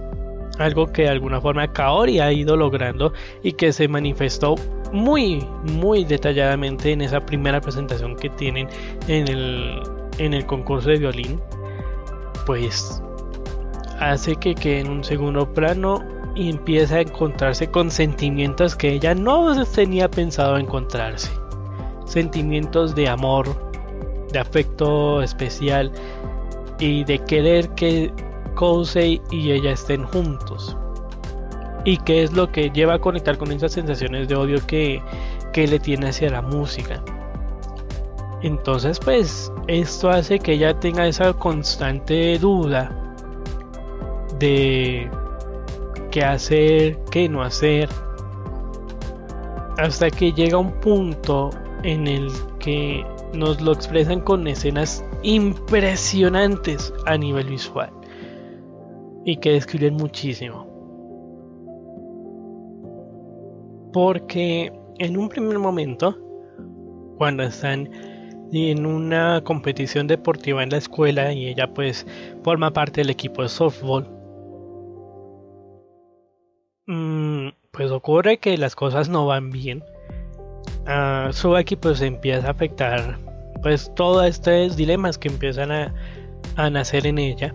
[0.57, 3.13] Algo que de alguna forma Kaori ha ido logrando
[3.43, 4.55] y que se manifestó
[4.91, 8.67] muy, muy detalladamente en esa primera presentación que tienen
[9.07, 9.81] en el,
[10.17, 11.39] en el concurso de violín.
[12.45, 13.01] Pues
[13.99, 16.03] hace que quede en un segundo plano
[16.35, 21.29] y empieza a encontrarse con sentimientos que ella no tenía pensado encontrarse.
[22.05, 23.68] Sentimientos de amor,
[24.31, 25.91] de afecto especial
[26.79, 28.11] y de querer que
[28.55, 30.75] Kousei y ella estén juntos.
[31.85, 35.01] Y que es lo que lleva a conectar con esas sensaciones de odio que,
[35.53, 37.01] que le tiene hacia la música.
[38.41, 42.91] Entonces pues esto hace que ella tenga esa constante duda
[44.39, 45.09] de
[46.11, 47.89] qué hacer, qué no hacer.
[49.77, 51.49] Hasta que llega un punto
[51.83, 57.91] en el que nos lo expresan con escenas impresionantes a nivel visual
[59.25, 60.67] y que describen muchísimo.
[63.93, 66.17] Porque en un primer momento,
[67.17, 67.89] cuando están
[68.51, 72.05] en una competición deportiva en la escuela y ella pues
[72.43, 74.07] forma parte del equipo de softball,
[76.87, 79.83] mm, pues ocurre que las cosas no van bien
[80.89, 83.17] uh, Subaki pues empieza a afectar
[83.61, 85.93] pues todos estos dilemas que empiezan a,
[86.55, 87.53] a nacer en ella.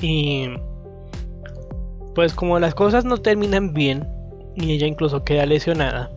[0.00, 0.48] Y
[2.14, 4.06] pues como las cosas no terminan bien
[4.54, 6.10] y ella incluso queda lesionada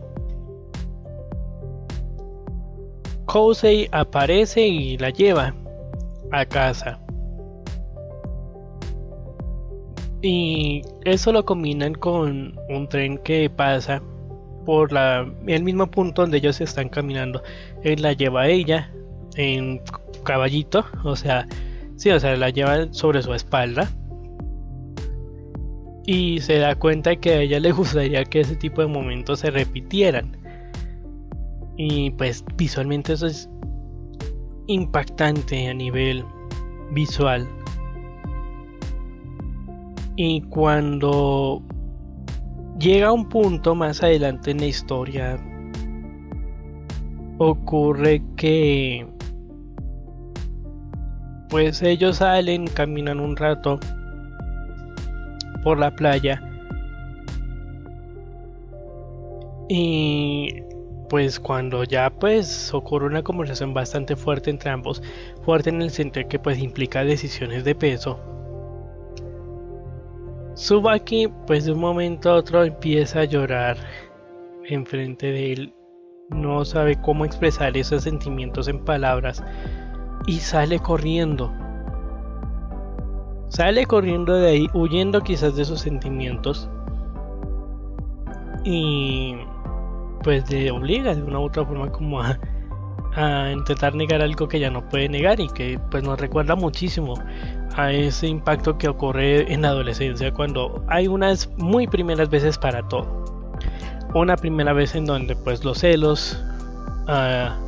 [3.26, 5.54] Kousei aparece y la lleva
[6.32, 6.98] a casa.
[10.22, 14.00] Y eso lo combinan con un tren que pasa
[14.66, 14.90] por
[15.46, 17.42] el mismo punto donde ellos están caminando.
[17.82, 18.90] Él la lleva a ella
[19.36, 19.80] en
[20.24, 21.46] caballito, o sea,
[21.96, 23.88] sí, o sea, la lleva sobre su espalda.
[26.04, 29.50] Y se da cuenta que a ella le gustaría que ese tipo de momentos se
[29.50, 30.36] repitieran.
[31.78, 33.48] Y pues visualmente eso es
[34.66, 36.24] impactante a nivel
[36.90, 37.48] visual.
[40.16, 41.62] Y cuando
[42.78, 45.38] llega un punto más adelante en la historia,
[47.38, 49.06] ocurre que
[51.48, 53.78] pues ellos salen, caminan un rato
[55.62, 56.42] por la playa
[59.68, 60.62] y
[61.08, 65.02] pues cuando ya pues ocurre una conversación bastante fuerte entre ambos,
[65.44, 68.18] fuerte en el sentido que pues implica decisiones de peso,
[70.56, 73.76] Subaki pues de un momento a otro empieza a llorar
[74.64, 75.74] enfrente de él.
[76.30, 79.44] No sabe cómo expresar esos sentimientos en palabras
[80.26, 81.52] y sale corriendo.
[83.48, 86.70] Sale corriendo de ahí, huyendo quizás de sus sentimientos.
[88.64, 89.36] Y
[90.22, 92.38] pues le obliga de una u otra forma como a,
[93.16, 97.14] a intentar negar algo que ya no puede negar y que pues nos recuerda muchísimo
[97.74, 102.86] a ese impacto que ocurre en la adolescencia cuando hay unas muy primeras veces para
[102.88, 103.24] todo.
[104.14, 106.42] Una primera vez en donde pues los celos,
[107.08, 107.66] uh,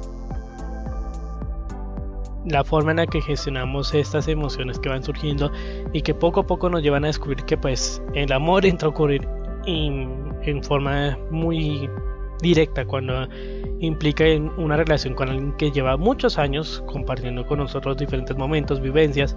[2.46, 5.50] la forma en la que gestionamos estas emociones que van surgiendo
[5.92, 8.90] y que poco a poco nos llevan a descubrir que pues el amor entra a
[8.90, 9.26] ocurrir
[9.66, 11.88] en, en forma muy
[12.40, 13.28] directa cuando
[13.80, 14.24] implica
[14.56, 19.36] una relación con alguien que lleva muchos años compartiendo con nosotros diferentes momentos, vivencias,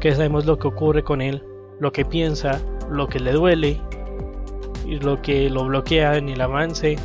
[0.00, 1.42] que sabemos lo que ocurre con él,
[1.80, 2.60] lo que piensa,
[2.90, 3.80] lo que le duele,
[4.86, 6.96] y lo que lo bloquea en el avance,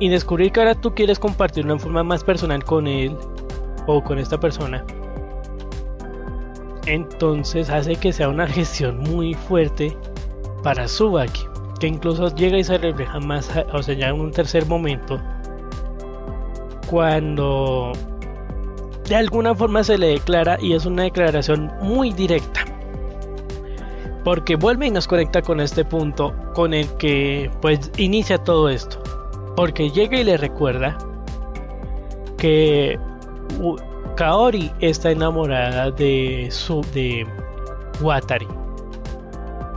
[0.00, 3.16] y descubrir que ahora tú quieres compartirlo en forma más personal con él
[3.86, 4.84] o con esta persona.
[6.86, 9.96] Entonces hace que sea una gestión muy fuerte
[10.62, 11.42] para Subaki,
[11.78, 15.20] que incluso llega y se refleja más, o sea, ya en un tercer momento,
[16.88, 17.92] cuando
[19.08, 22.64] de alguna forma se le declara y es una declaración muy directa.
[24.24, 29.00] Porque vuelve y nos conecta con este punto con el que pues inicia todo esto.
[29.54, 30.98] Porque llega y le recuerda
[32.36, 32.98] que
[34.16, 37.24] Kaori está enamorada de su de
[38.00, 38.48] Watari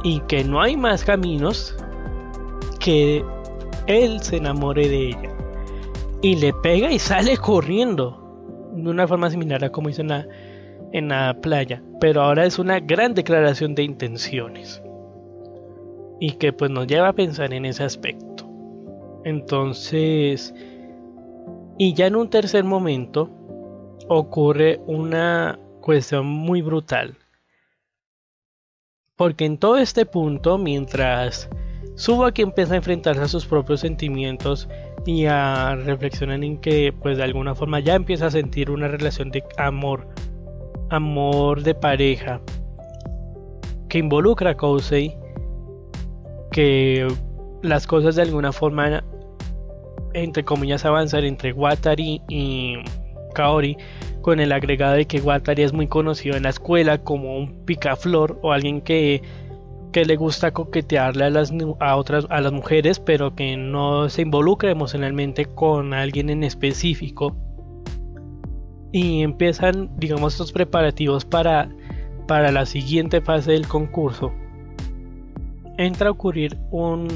[0.03, 1.75] y que no hay más caminos
[2.79, 3.23] que
[3.87, 5.29] él se enamore de ella
[6.21, 10.27] y le pega y sale corriendo de una forma similar a como hizo en la,
[10.91, 14.81] en la playa, pero ahora es una gran declaración de intenciones
[16.19, 18.47] y que pues nos lleva a pensar en ese aspecto.
[19.23, 20.53] Entonces,
[21.77, 23.29] y ya en un tercer momento
[24.07, 27.17] ocurre una cuestión muy brutal.
[29.15, 31.49] Porque en todo este punto, mientras
[32.33, 34.69] que empieza a enfrentarse a sus propios sentimientos
[35.05, 39.31] y a reflexionar en que pues de alguna forma ya empieza a sentir una relación
[39.31, 40.07] de amor,
[40.89, 42.41] amor de pareja
[43.89, 45.17] que involucra a Kousei,
[46.51, 47.07] que
[47.63, 49.03] las cosas de alguna forma
[50.13, 52.75] entre comillas avanzan entre Watari y
[53.35, 53.77] Kaori
[54.21, 58.39] con el agregado de que Watari es muy conocido en la escuela como un picaflor
[58.41, 59.21] o alguien que
[59.91, 64.21] que le gusta coquetearle a las, a otras, a las mujeres, pero que no se
[64.21, 67.35] involucra emocionalmente con alguien en específico.
[68.91, 71.69] Y empiezan, digamos, estos preparativos para,
[72.27, 74.31] para la siguiente fase del concurso.
[75.77, 77.07] Entra a ocurrir un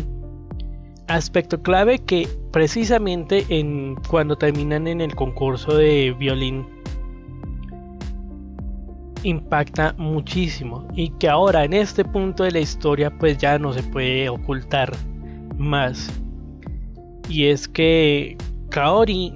[1.08, 6.66] aspecto clave que precisamente en cuando terminan en el concurso de violín
[9.24, 13.84] impacta muchísimo y que ahora en este punto de la historia pues ya no se
[13.84, 14.92] puede ocultar
[15.58, 16.10] más.
[17.30, 18.38] Y es que
[18.70, 19.34] Kaori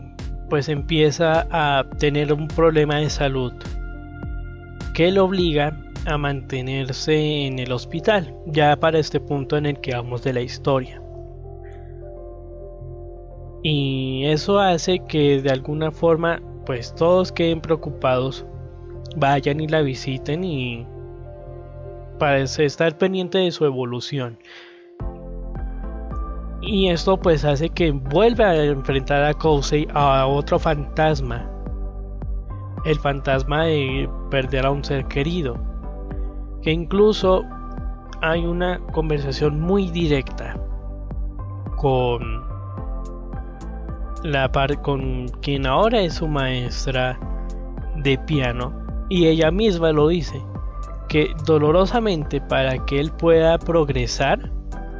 [0.49, 3.53] pues empieza a tener un problema de salud
[4.93, 9.93] que le obliga a mantenerse en el hospital ya para este punto en el que
[9.93, 11.01] vamos de la historia.
[13.63, 18.45] Y eso hace que de alguna forma pues todos queden preocupados
[19.17, 20.85] vayan y la visiten y
[22.19, 24.37] parece estar pendiente de su evolución.
[26.61, 31.49] Y esto pues hace que vuelva a enfrentar a Kousei a otro fantasma.
[32.85, 35.57] El fantasma de perder a un ser querido.
[36.61, 37.43] Que incluso
[38.21, 40.59] hay una conversación muy directa
[41.75, 42.43] con
[44.23, 47.19] la par con quien ahora es su maestra
[47.97, 50.41] de piano y ella misma lo dice,
[51.07, 54.51] que dolorosamente para que él pueda progresar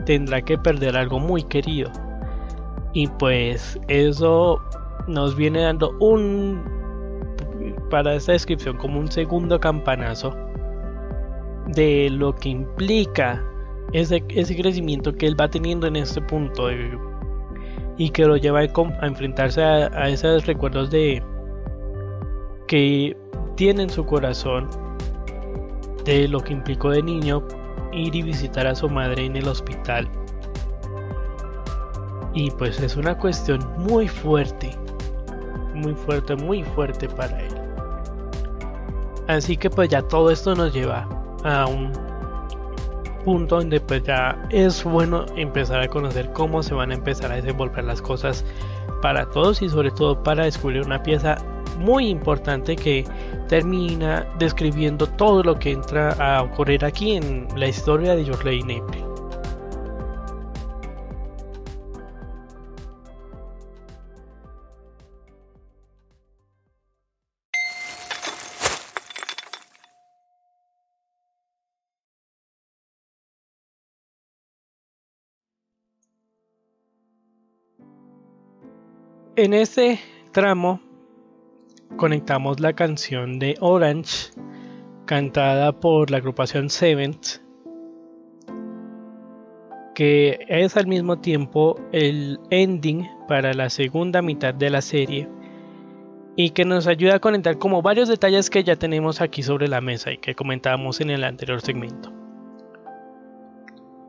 [0.05, 1.91] tendrá que perder algo muy querido.
[2.93, 4.61] Y pues eso
[5.07, 6.63] nos viene dando un,
[7.89, 10.35] para esta descripción, como un segundo campanazo
[11.67, 13.43] de lo que implica
[13.91, 16.69] ese, ese crecimiento que él va teniendo en este punto
[17.97, 21.21] y que lo lleva a, enfrentarse a, a esos recuerdos de
[22.67, 23.17] que
[23.55, 24.67] tiene en su corazón
[26.05, 27.43] de lo que implicó de niño
[27.91, 30.07] ir y visitar a su madre en el hospital.
[32.33, 34.71] Y pues es una cuestión muy fuerte,
[35.73, 37.53] muy fuerte, muy fuerte para él.
[39.27, 41.07] Así que pues ya todo esto nos lleva
[41.43, 41.91] a un
[43.25, 47.35] punto donde pues ya es bueno empezar a conocer cómo se van a empezar a
[47.35, 48.45] desenvolver las cosas
[49.01, 51.37] para todos y sobre todo para descubrir una pieza
[51.77, 53.05] muy importante que
[53.47, 58.63] termina describiendo todo lo que entra a ocurrir aquí en la historia de Your Lady
[79.37, 79.99] En ese
[80.31, 80.86] tramo
[81.95, 84.31] conectamos la canción de Orange
[85.05, 87.39] cantada por la agrupación Seventh
[89.97, 95.27] que es al mismo tiempo el ending para la segunda mitad de la serie
[96.35, 99.81] y que nos ayuda a conectar como varios detalles que ya tenemos aquí sobre la
[99.81, 102.13] mesa y que comentábamos en el anterior segmento.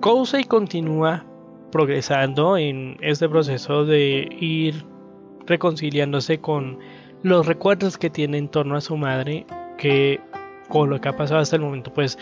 [0.00, 1.24] Kousei continúa
[1.72, 4.84] progresando en este proceso de ir
[5.46, 6.78] reconciliándose con
[7.22, 9.46] los recuerdos que tiene en torno a su madre
[9.76, 10.20] que
[10.68, 12.18] con lo que ha pasado hasta el momento pues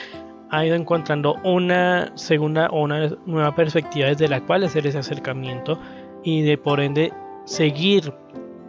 [0.51, 5.79] ha ido encontrando una segunda o una nueva perspectiva desde la cual hacer ese acercamiento
[6.23, 7.13] y de por ende
[7.45, 8.13] seguir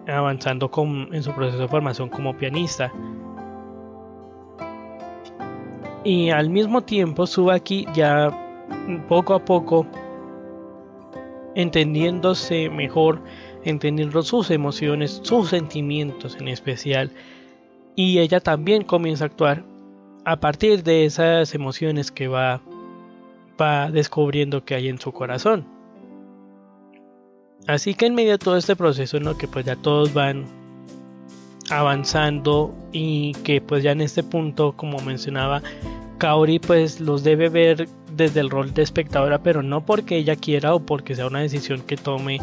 [0.07, 0.71] avanzando
[1.11, 2.91] en su proceso de formación como pianista.
[6.03, 8.31] Y al mismo tiempo aquí ya
[9.07, 9.85] poco a poco
[11.55, 13.21] entendiéndose mejor,
[13.67, 17.11] entendiendo sus emociones, sus sentimientos en especial.
[17.95, 19.63] Y ella también comienza a actuar
[20.23, 22.61] a partir de esas emociones que va,
[23.59, 25.65] va descubriendo que hay en su corazón.
[27.67, 30.45] Así que en medio de todo este proceso en lo que pues ya todos van
[31.69, 35.61] avanzando y que pues ya en este punto como mencionaba
[36.17, 40.73] Kaori pues los debe ver desde el rol de espectadora pero no porque ella quiera
[40.73, 42.39] o porque sea una decisión que tome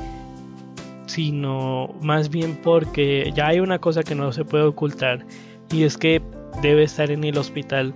[1.07, 5.27] sino más bien porque ya hay una cosa que no se puede ocultar
[5.71, 6.23] y es que
[6.63, 7.95] debe estar en el hospital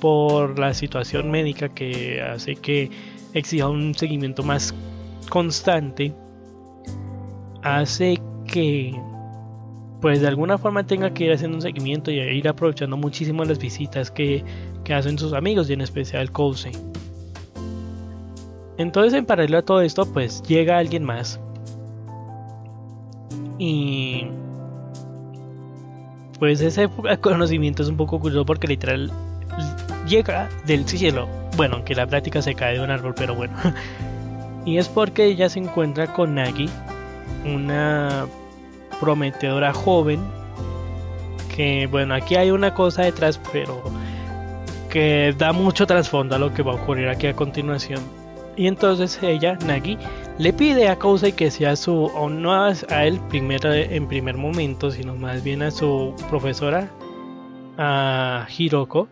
[0.00, 2.90] por la situación médica que hace que
[3.34, 4.74] exija un seguimiento más
[5.28, 6.12] constante
[7.62, 8.94] hace que
[10.00, 13.58] pues de alguna forma tenga que ir haciendo un seguimiento y ir aprovechando muchísimo las
[13.58, 14.44] visitas que,
[14.84, 16.72] que hacen sus amigos y en especial Cousy.
[18.76, 21.40] Entonces en paralelo a todo esto pues llega alguien más
[23.58, 24.26] y
[26.38, 26.88] pues ese
[27.20, 29.12] conocimiento es un poco curioso porque literal
[30.06, 31.28] llega del cielo.
[31.56, 33.54] Bueno, aunque la práctica se cae de un árbol, pero bueno.
[34.64, 36.68] y es porque ella se encuentra con Nagi,
[37.44, 38.26] una
[39.00, 40.20] prometedora joven.
[41.54, 43.82] Que bueno, aquí hay una cosa detrás, pero
[44.90, 48.00] que da mucho trasfondo a lo que va a ocurrir aquí a continuación.
[48.56, 49.98] Y entonces ella, Nagi,
[50.38, 52.72] le pide a Kousei que sea su, o no a,
[53.04, 56.88] él primero, en primer momento, sino más bien a su profesora,
[57.78, 59.08] a Hiroko,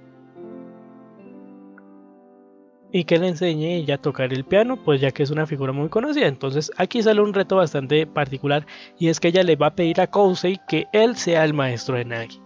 [2.93, 5.73] y que le enseñe ella a tocar el piano, pues ya que es una figura
[5.73, 6.27] muy conocida.
[6.27, 8.67] Entonces aquí sale un reto bastante particular
[8.99, 11.97] y es que ella le va a pedir a Kousei que él sea el maestro
[11.97, 12.41] de Nagi.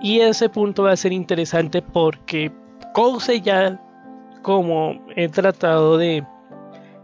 [0.00, 2.52] Y ese punto va a ser interesante porque
[2.92, 3.80] Kousei ya
[4.44, 6.22] como he tratado de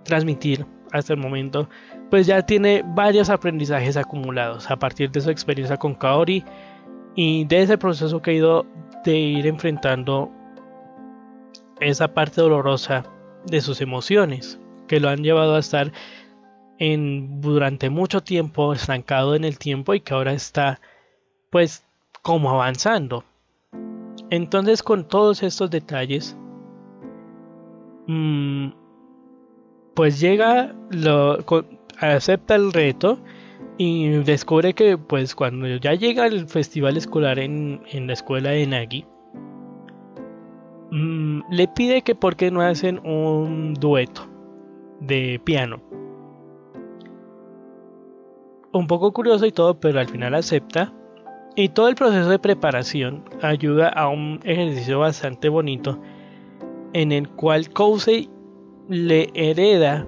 [0.04, 1.68] transmitir hasta el momento,
[2.10, 6.44] pues ya tiene varios aprendizajes acumulados a partir de su experiencia con Kaori
[7.16, 8.66] y de ese proceso que ha ido
[9.04, 10.30] de ir enfrentando
[11.80, 13.04] esa parte dolorosa
[13.46, 15.92] de sus emociones que lo han llevado a estar
[16.78, 20.78] en durante mucho tiempo estancado en el tiempo y que ahora está
[21.48, 21.84] pues
[22.20, 23.24] como avanzando.
[24.28, 26.36] Entonces con todos estos detalles
[29.94, 31.38] pues llega, lo,
[31.98, 33.18] acepta el reto
[33.76, 39.04] y descubre que pues cuando ya llega el festival escolar en, la escuela de Nagi,
[40.90, 44.28] mm, le pide que por qué no hacen un dueto
[45.00, 45.80] de piano.
[48.72, 50.92] Un poco curioso y todo, pero al final acepta.
[51.56, 56.00] Y todo el proceso de preparación ayuda a un ejercicio bastante bonito
[56.92, 58.28] en el cual Kousei
[58.88, 60.06] le hereda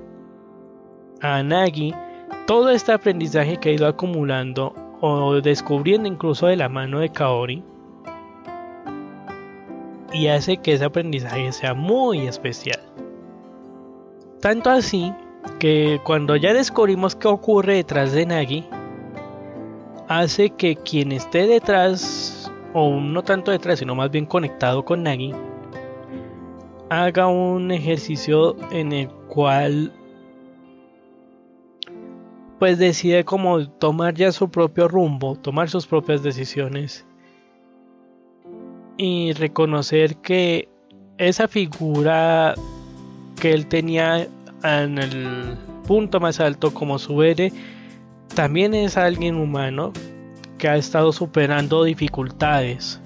[1.21, 1.95] a Nagi
[2.47, 7.63] todo este aprendizaje que ha ido acumulando o descubriendo incluso de la mano de Kaori
[10.13, 12.81] y hace que ese aprendizaje sea muy especial.
[14.41, 15.13] Tanto así
[15.59, 18.67] que cuando ya descubrimos qué ocurre detrás de Nagi,
[20.09, 25.33] hace que quien esté detrás, o no tanto detrás, sino más bien conectado con Nagi,
[26.93, 29.93] haga un ejercicio en el cual
[32.59, 37.05] pues decide como tomar ya su propio rumbo, tomar sus propias decisiones
[38.99, 40.69] y reconocer que
[41.19, 42.55] esa figura
[43.41, 44.29] que él tenía
[44.63, 47.53] en el punto más alto como su héroe
[48.35, 49.93] también es alguien humano
[50.59, 53.01] que ha estado superando dificultades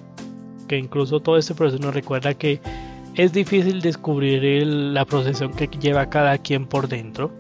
[0.67, 2.61] que incluso todo este proceso nos recuerda que
[3.17, 7.31] es difícil descubrir la procesión que lleva cada quien por dentro.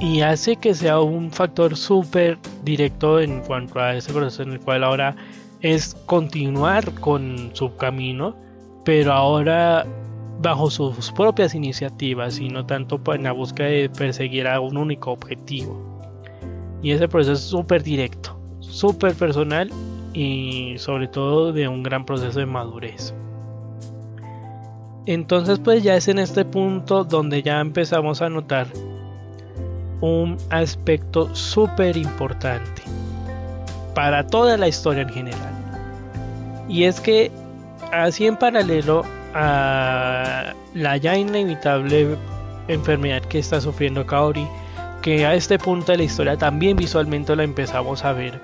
[0.00, 4.58] y hace que sea un factor súper directo en cuanto a ese proceso en el
[4.58, 5.14] cual ahora
[5.60, 8.34] es continuar con su camino,
[8.84, 9.86] pero ahora
[10.40, 15.12] bajo sus propias iniciativas y no tanto en la búsqueda de perseguir a un único
[15.12, 15.80] objetivo.
[16.82, 19.70] Y ese proceso es súper directo, súper personal
[20.12, 23.14] y sobre todo de un gran proceso de madurez.
[25.06, 28.68] Entonces pues ya es en este punto donde ya empezamos a notar
[30.00, 32.82] un aspecto súper importante
[33.94, 35.52] para toda la historia en general.
[36.68, 37.30] Y es que
[37.92, 39.02] así en paralelo
[39.34, 42.16] a la ya inevitable
[42.68, 44.46] enfermedad que está sufriendo Kaori,
[45.02, 48.40] que a este punto de la historia también visualmente la empezamos a ver,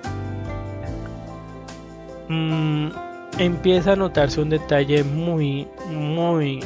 [2.27, 2.89] mm,
[3.37, 6.61] empieza a notarse un detalle muy, muy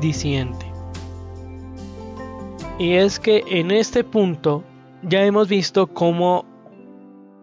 [0.00, 0.66] diciente.
[2.78, 4.62] Y es que en este punto
[5.02, 6.44] ya hemos visto cómo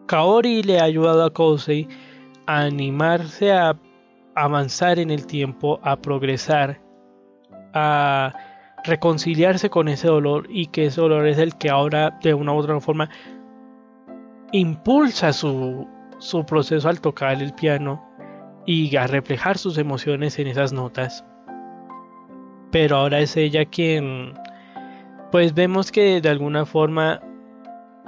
[0.07, 1.87] Kaori le ha ayudado a Kosei
[2.45, 3.77] a animarse a
[4.35, 6.79] avanzar en el tiempo, a progresar,
[7.73, 8.33] a
[8.85, 12.57] reconciliarse con ese dolor y que ese dolor es el que ahora de una u
[12.57, 13.09] otra forma
[14.51, 15.87] impulsa su,
[16.19, 18.04] su proceso al tocar el piano
[18.65, 21.23] y a reflejar sus emociones en esas notas.
[22.71, 24.33] Pero ahora es ella quien
[25.31, 27.21] pues vemos que de alguna forma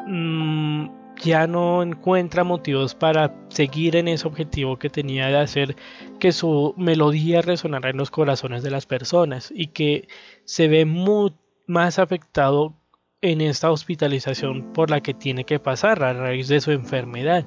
[0.08, 0.88] mm,
[1.22, 5.76] ya no encuentra motivos para seguir en ese objetivo que tenía de hacer
[6.20, 10.08] que su melodía resonara en los corazones de las personas y que
[10.46, 11.34] se ve muy
[11.66, 12.76] más afectado
[13.22, 17.46] en esta hospitalización por la que tiene que pasar a raíz de su enfermedad.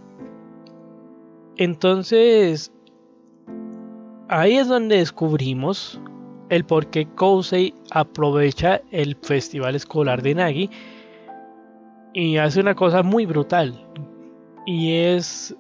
[1.57, 2.73] Entonces,
[4.31, 6.01] ahí es donde descubrimos
[6.51, 10.71] el por qué Kousei aprovecha el festival escolar de Nagi
[12.15, 13.85] y hace una cosa muy brutal
[14.67, 15.57] y es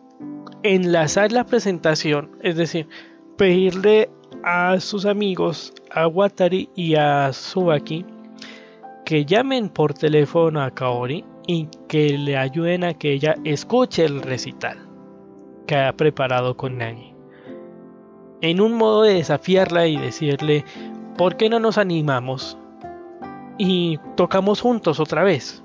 [0.62, 2.89] enlazar la presentación, es decir,
[3.37, 4.09] pedirle
[4.45, 8.07] a sus amigos, a Watari y a Subaki,
[9.05, 14.23] que llamen por teléfono a Kaori y que le ayuden a que ella escuche el
[14.23, 14.79] recital
[15.66, 17.09] que ha preparado con Nagi
[18.41, 20.64] en un modo de desafiarla y decirle,
[21.16, 22.57] ¿por qué no nos animamos?
[23.59, 25.62] Y tocamos juntos otra vez.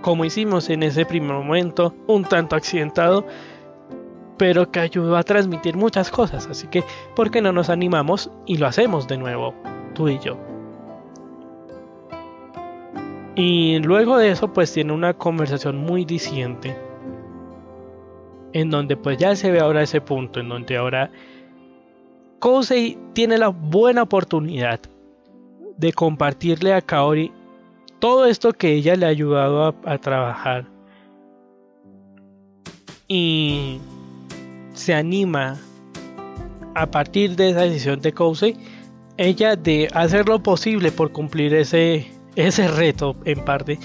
[0.00, 3.26] Como hicimos en ese primer momento, un tanto accidentado,
[4.38, 6.46] pero que ayudó a transmitir muchas cosas.
[6.46, 9.54] Así que, ¿por qué no nos animamos y lo hacemos de nuevo,
[9.94, 10.38] tú y yo?
[13.34, 16.76] Y luego de eso, pues tiene una conversación muy diciente.
[18.52, 21.10] En donde pues ya se ve ahora ese punto, en donde ahora
[22.38, 24.80] Kosei tiene la buena oportunidad
[25.76, 27.32] de compartirle a Kaori
[27.98, 30.66] todo esto que ella le ha ayudado a, trabajar.
[33.08, 33.78] Y
[34.72, 35.56] se anima
[36.74, 38.56] a partir de esa decisión de Kosei,
[39.16, 43.80] ella de hacer lo posible por cumplir ese, ese reto en parte,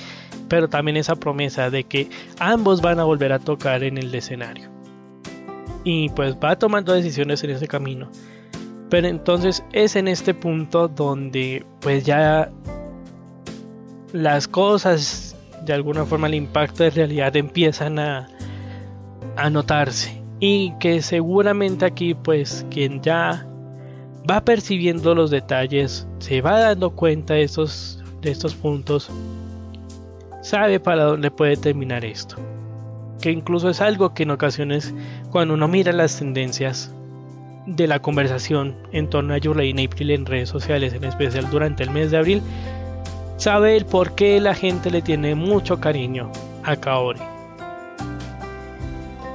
[0.48, 4.70] pero también esa promesa de que ambos van a volver a tocar en el escenario.
[5.84, 8.10] Y pues va tomando decisiones en ese camino.
[8.94, 12.52] Pero entonces es en este punto donde pues ya
[14.12, 15.36] las cosas,
[15.66, 18.30] de alguna forma el impacto de realidad empiezan a,
[19.36, 20.22] a notarse.
[20.40, 23.48] Y que seguramente aquí pues quien ya
[24.30, 29.10] va percibiendo los detalles, se va dando cuenta de estos, de estos puntos,
[30.44, 32.36] sabe para dónde puede terminar esto.
[33.20, 34.94] Que incluso es algo que en ocasiones
[35.32, 36.94] cuando uno mira las tendencias
[37.66, 41.84] de la conversación en torno a Your y April en redes sociales, en especial durante
[41.84, 42.42] el mes de abril,
[43.38, 46.32] sabe el por qué la gente le tiene mucho cariño
[46.64, 47.22] a Kaori.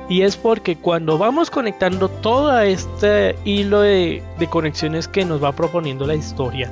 [0.09, 5.53] Y es porque cuando vamos conectando todo este hilo de, de conexiones que nos va
[5.53, 6.71] proponiendo la historia,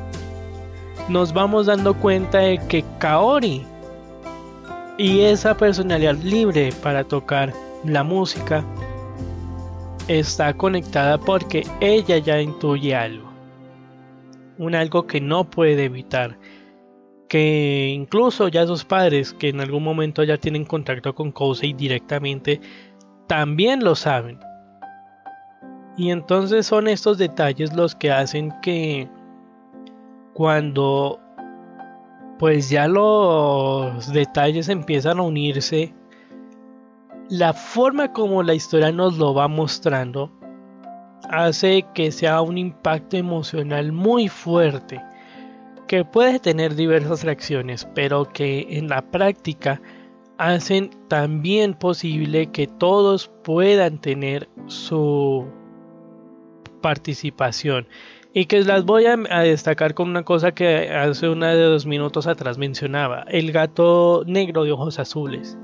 [1.08, 3.64] nos vamos dando cuenta de que Kaori
[4.98, 7.52] y esa personalidad libre para tocar
[7.84, 8.64] la música
[10.08, 13.30] está conectada porque ella ya intuye algo.
[14.58, 16.38] Un algo que no puede evitar.
[17.28, 22.60] Que incluso ya sus padres, que en algún momento ya tienen contacto con Kosei directamente,
[23.26, 24.38] también lo saben.
[25.96, 29.08] Y entonces son estos detalles los que hacen que
[30.34, 31.18] cuando
[32.38, 35.94] pues ya los detalles empiezan a unirse
[37.28, 40.30] la forma como la historia nos lo va mostrando
[41.28, 45.00] hace que sea un impacto emocional muy fuerte.
[45.88, 49.80] que puede tener diversas reacciones, pero que en la práctica
[50.36, 55.46] hacen también posible que todos puedan tener su
[56.80, 57.86] participación
[58.34, 62.26] y que las voy a, destacar con una cosa que hace una de dos minutos
[62.26, 65.56] atrás mencionaba, el gato negro de ojos azules,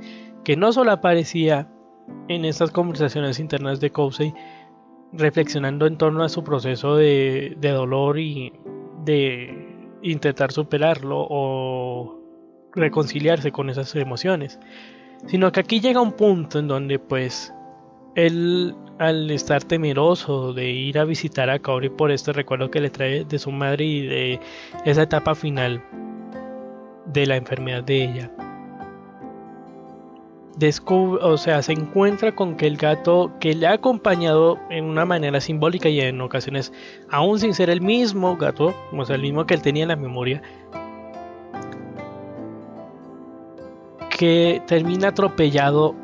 [0.44, 1.68] que no solo aparecía
[2.28, 4.34] en estas conversaciones internas de Cousey,
[5.12, 8.52] reflexionando en torno a su proceso de, dolor y
[9.04, 12.18] de intentar superarlo o
[12.74, 14.58] reconciliarse con esas emociones,
[15.26, 17.52] sino que aquí llega un punto en donde pues
[18.14, 22.90] él al estar temeroso de ir a visitar a Kaori por este recuerdo que le
[22.90, 24.40] trae de su madre y de
[24.84, 25.82] esa etapa final
[27.06, 28.51] de la enfermedad de ella.
[30.56, 35.06] Descubre, o sea, se encuentra con que el gato que le ha acompañado en una
[35.06, 36.72] manera simbólica y en ocasiones,
[37.10, 39.96] aún sin ser el mismo gato, o sea, el mismo que él tenía en la
[39.96, 40.42] memoria,
[44.10, 45.94] que termina atropellado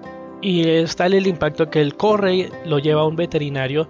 [0.40, 3.88] y es tal el impacto que él corre, lo lleva a un veterinario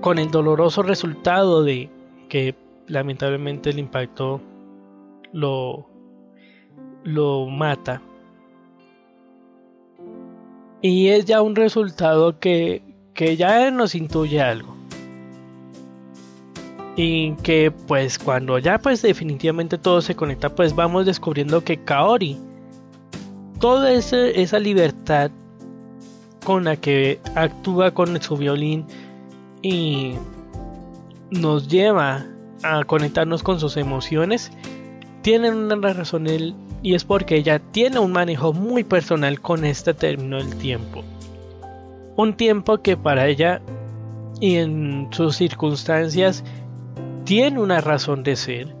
[0.00, 1.88] con el doloroso resultado de
[2.28, 2.54] que
[2.88, 4.40] lamentablemente el impacto
[5.32, 5.86] lo,
[7.04, 8.02] lo mata.
[10.84, 12.82] Y es ya un resultado que,
[13.14, 14.76] que ya nos intuye algo.
[16.94, 22.38] Y que pues cuando ya pues definitivamente todo se conecta pues vamos descubriendo que Kaori
[23.60, 25.30] toda esa libertad
[26.44, 28.84] con la que actúa con su violín
[29.62, 30.16] y
[31.30, 32.26] nos lleva
[32.62, 34.52] a conectarnos con sus emociones,
[35.24, 39.94] tienen una razón él y es porque ella tiene un manejo muy personal con este
[39.94, 41.02] término del tiempo.
[42.14, 43.62] Un tiempo que para ella
[44.38, 46.44] y en sus circunstancias
[47.24, 48.76] tiene una razón de ser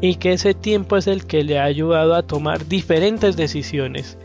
[0.00, 4.16] y que ese tiempo es el que le ha ayudado a tomar diferentes decisiones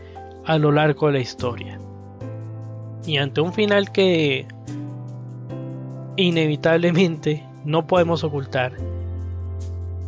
[0.44, 1.80] a lo largo de la historia.
[3.04, 4.46] Y ante un final que
[6.16, 8.74] inevitablemente no podemos ocultar,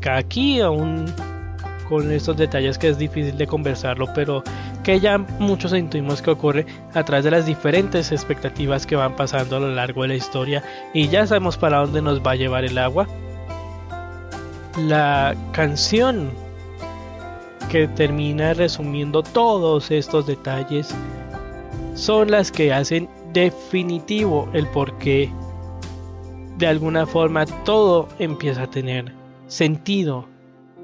[0.07, 1.07] aquí aún
[1.89, 4.43] con estos detalles que es difícil de conversarlo, pero
[4.83, 9.57] que ya muchos intuimos que ocurre a través de las diferentes expectativas que van pasando
[9.57, 12.65] a lo largo de la historia y ya sabemos para dónde nos va a llevar
[12.65, 13.07] el agua.
[14.79, 16.31] La canción
[17.71, 20.95] que termina resumiendo todos estos detalles
[21.95, 25.31] son las que hacen definitivo el por qué
[26.59, 30.29] de alguna forma todo empieza a tener sentido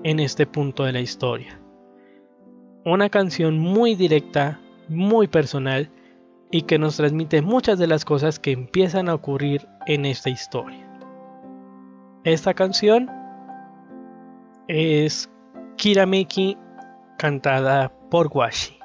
[0.02, 1.60] en este punto de la historia.
[2.84, 5.90] Una canción muy directa, muy personal
[6.50, 10.86] y que nos transmite muchas de las cosas que empiezan a ocurrir en esta historia.
[12.24, 13.08] Esta canción
[14.68, 15.30] es
[15.76, 16.56] Kirameki
[17.18, 18.79] cantada por Washi.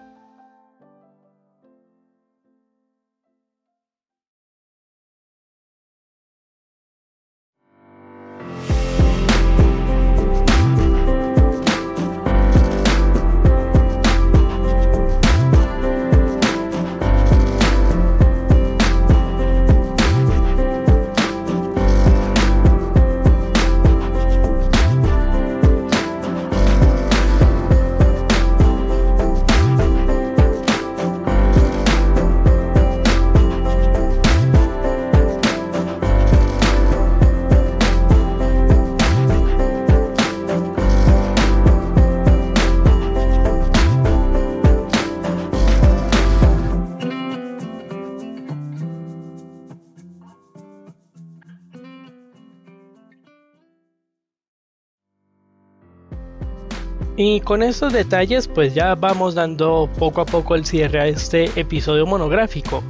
[57.17, 61.45] Y con estos detalles pues ya vamos dando poco a poco el cierre a este
[61.57, 62.83] episodio monográfico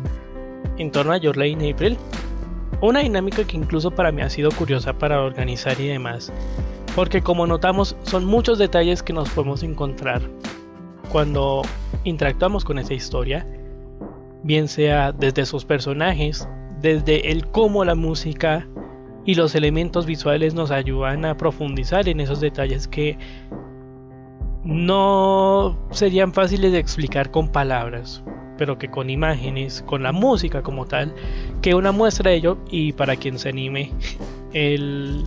[0.80, 1.95] en torno a Your Lane April.
[2.82, 6.34] Una dinámica que incluso para mí ha sido curiosa para organizar y demás.
[6.95, 10.23] Porque como notamos son muchos detalles que nos podemos encontrar
[11.11, 11.61] cuando
[12.03, 13.45] interactuamos con esa historia.
[14.41, 16.47] Bien sea desde sus personajes,
[16.82, 18.67] desde el cómo la música
[19.23, 23.19] y los elementos visuales nos ayudan a profundizar en esos detalles que
[24.66, 28.24] no serían fáciles de explicar con palabras,
[28.57, 31.13] pero que con imágenes, con la música como tal,
[31.61, 33.91] que una muestra de ello y para quien se anime,
[34.53, 35.24] el,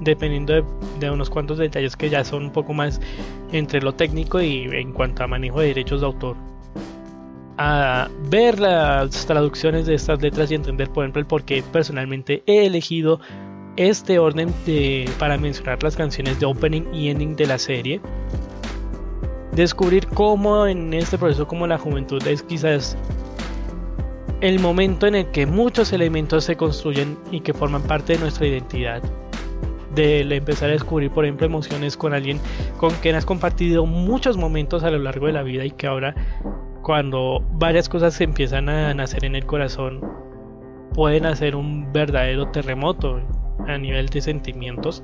[0.00, 0.64] dependiendo
[0.98, 3.00] de, unos cuantos detalles que ya son un poco más
[3.52, 6.36] entre lo técnico y en cuanto a manejo de derechos de autor.
[7.58, 12.42] A ver las traducciones de estas letras y entender, por ejemplo, el por qué personalmente
[12.46, 13.20] he elegido
[13.76, 14.52] este orden
[15.18, 18.00] para mencionar las canciones de opening y ending de la serie.
[19.58, 22.96] Descubrir cómo en este proceso como la juventud es quizás
[24.40, 28.46] el momento en el que muchos elementos se construyen y que forman parte de nuestra
[28.46, 29.02] identidad.
[29.96, 32.38] De empezar a descubrir, por ejemplo, emociones con alguien
[32.76, 36.14] con quien has compartido muchos momentos a lo largo de la vida y que ahora,
[36.84, 40.00] cuando varias cosas se empiezan a nacer en el corazón,
[40.94, 43.20] pueden hacer un verdadero terremoto
[43.66, 45.02] a nivel de sentimientos.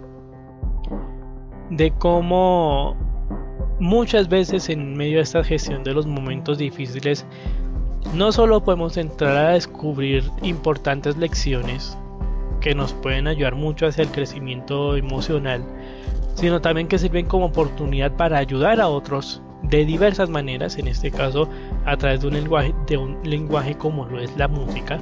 [1.71, 3.14] De cómo
[3.85, 7.27] muchas veces en medio de esta gestión de los momentos difíciles
[8.15, 11.99] no solo podemos entrar a descubrir importantes lecciones
[12.63, 15.63] que nos pueden ayudar mucho hacia el crecimiento emocional,
[16.35, 21.11] sino también que sirven como oportunidad para ayudar a otros de diversas maneras, en este
[21.11, 21.47] caso
[21.85, 22.29] a través de
[22.97, 24.99] un lenguaje, como lo es la música.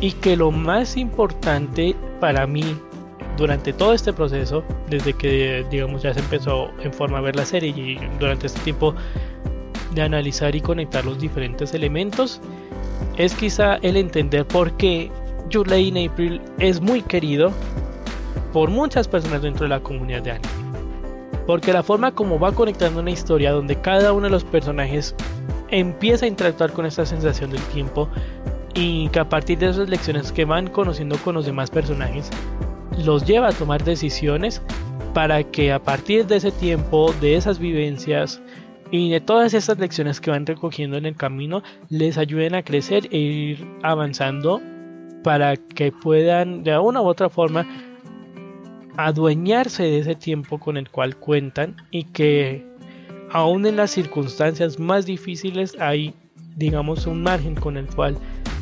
[0.00, 2.76] Y que lo más importante para mí
[3.36, 7.44] durante todo este proceso, desde que digamos ya se empezó en forma a ver la
[7.44, 8.94] serie y durante este tiempo
[9.94, 12.40] de analizar y conectar los diferentes elementos
[13.16, 15.10] es quizá el entender por qué
[15.50, 17.52] Your in April es muy querido
[18.52, 20.48] por muchas personas dentro de la comunidad de anime.
[21.46, 25.14] Porque la forma como va conectando una historia donde cada uno de los personajes
[25.68, 28.08] empieza a interactuar con esta sensación del tiempo
[28.74, 32.30] y que a partir de esas lecciones que van conociendo con los demás personajes
[33.04, 34.62] los lleva a tomar decisiones
[35.14, 38.40] para que a partir de ese tiempo, de esas vivencias,
[38.92, 43.08] y de todas esas lecciones que van recogiendo en el camino les ayuden a crecer
[43.10, 44.60] e ir avanzando
[45.24, 47.66] para que puedan de una u otra forma
[48.98, 52.66] adueñarse de ese tiempo con el cual cuentan y que
[53.30, 56.14] aún en las circunstancias más difíciles hay
[56.56, 58.18] digamos un margen con el cual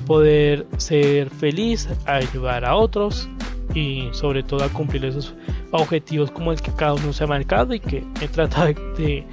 [0.06, 3.28] poder ser feliz, ayudar a otros
[3.74, 5.34] y sobre todo a cumplir esos
[5.70, 9.24] objetivos como el que cada uno se ha marcado y que he tratado de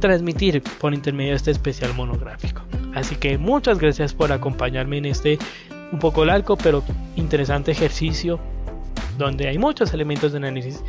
[0.00, 2.62] transmitir por intermedio de este especial monográfico.
[2.94, 5.38] Así que muchas gracias por acompañarme en este
[5.92, 6.82] un poco largo pero
[7.16, 8.40] interesante ejercicio
[9.22, 10.82] donde hay muchos elementos de análisis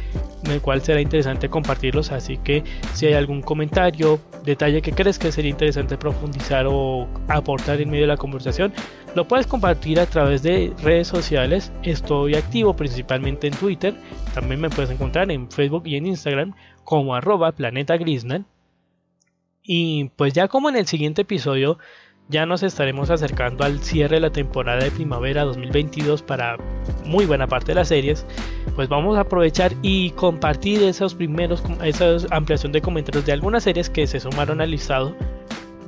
[0.44, 2.64] en el cual será interesante compartirlos así que
[2.94, 8.04] si hay algún comentario detalle que crees que sería interesante profundizar o aportar en medio
[8.04, 8.74] de la conversación
[9.16, 11.72] lo puedes compartir a través de redes sociales.
[11.84, 13.94] Estoy activo principalmente en Twitter.
[14.34, 18.48] También me puedes encontrar en Facebook y en Instagram como arroba planeta Grisnan
[19.64, 21.78] y pues ya como en el siguiente episodio
[22.30, 26.58] ya nos estaremos acercando al cierre de la temporada de primavera 2022 para
[27.06, 28.26] muy buena parte de las series,
[28.76, 33.90] pues vamos a aprovechar y compartir esos primeros, esa ampliación de comentarios de algunas series
[33.90, 35.16] que se sumaron al listado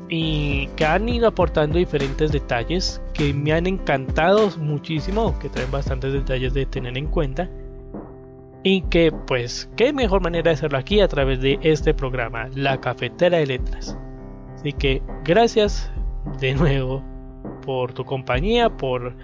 [0.10, 6.14] y que han ido aportando diferentes detalles que me han encantado muchísimo, que traen bastantes
[6.14, 7.50] detalles de tener en cuenta.
[8.64, 12.80] Y que pues qué mejor manera de hacerlo aquí a través de este programa, La
[12.82, 13.98] Cafetera de Letras.
[14.56, 15.92] Así que gracias
[16.40, 17.04] de nuevo
[17.66, 19.16] por tu compañía, por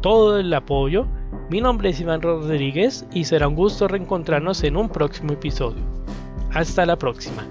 [0.00, 1.06] todo el apoyo.
[1.50, 5.82] Mi nombre es Iván Rodríguez y será un gusto reencontrarnos en un próximo episodio.
[6.52, 7.44] Hasta la próxima.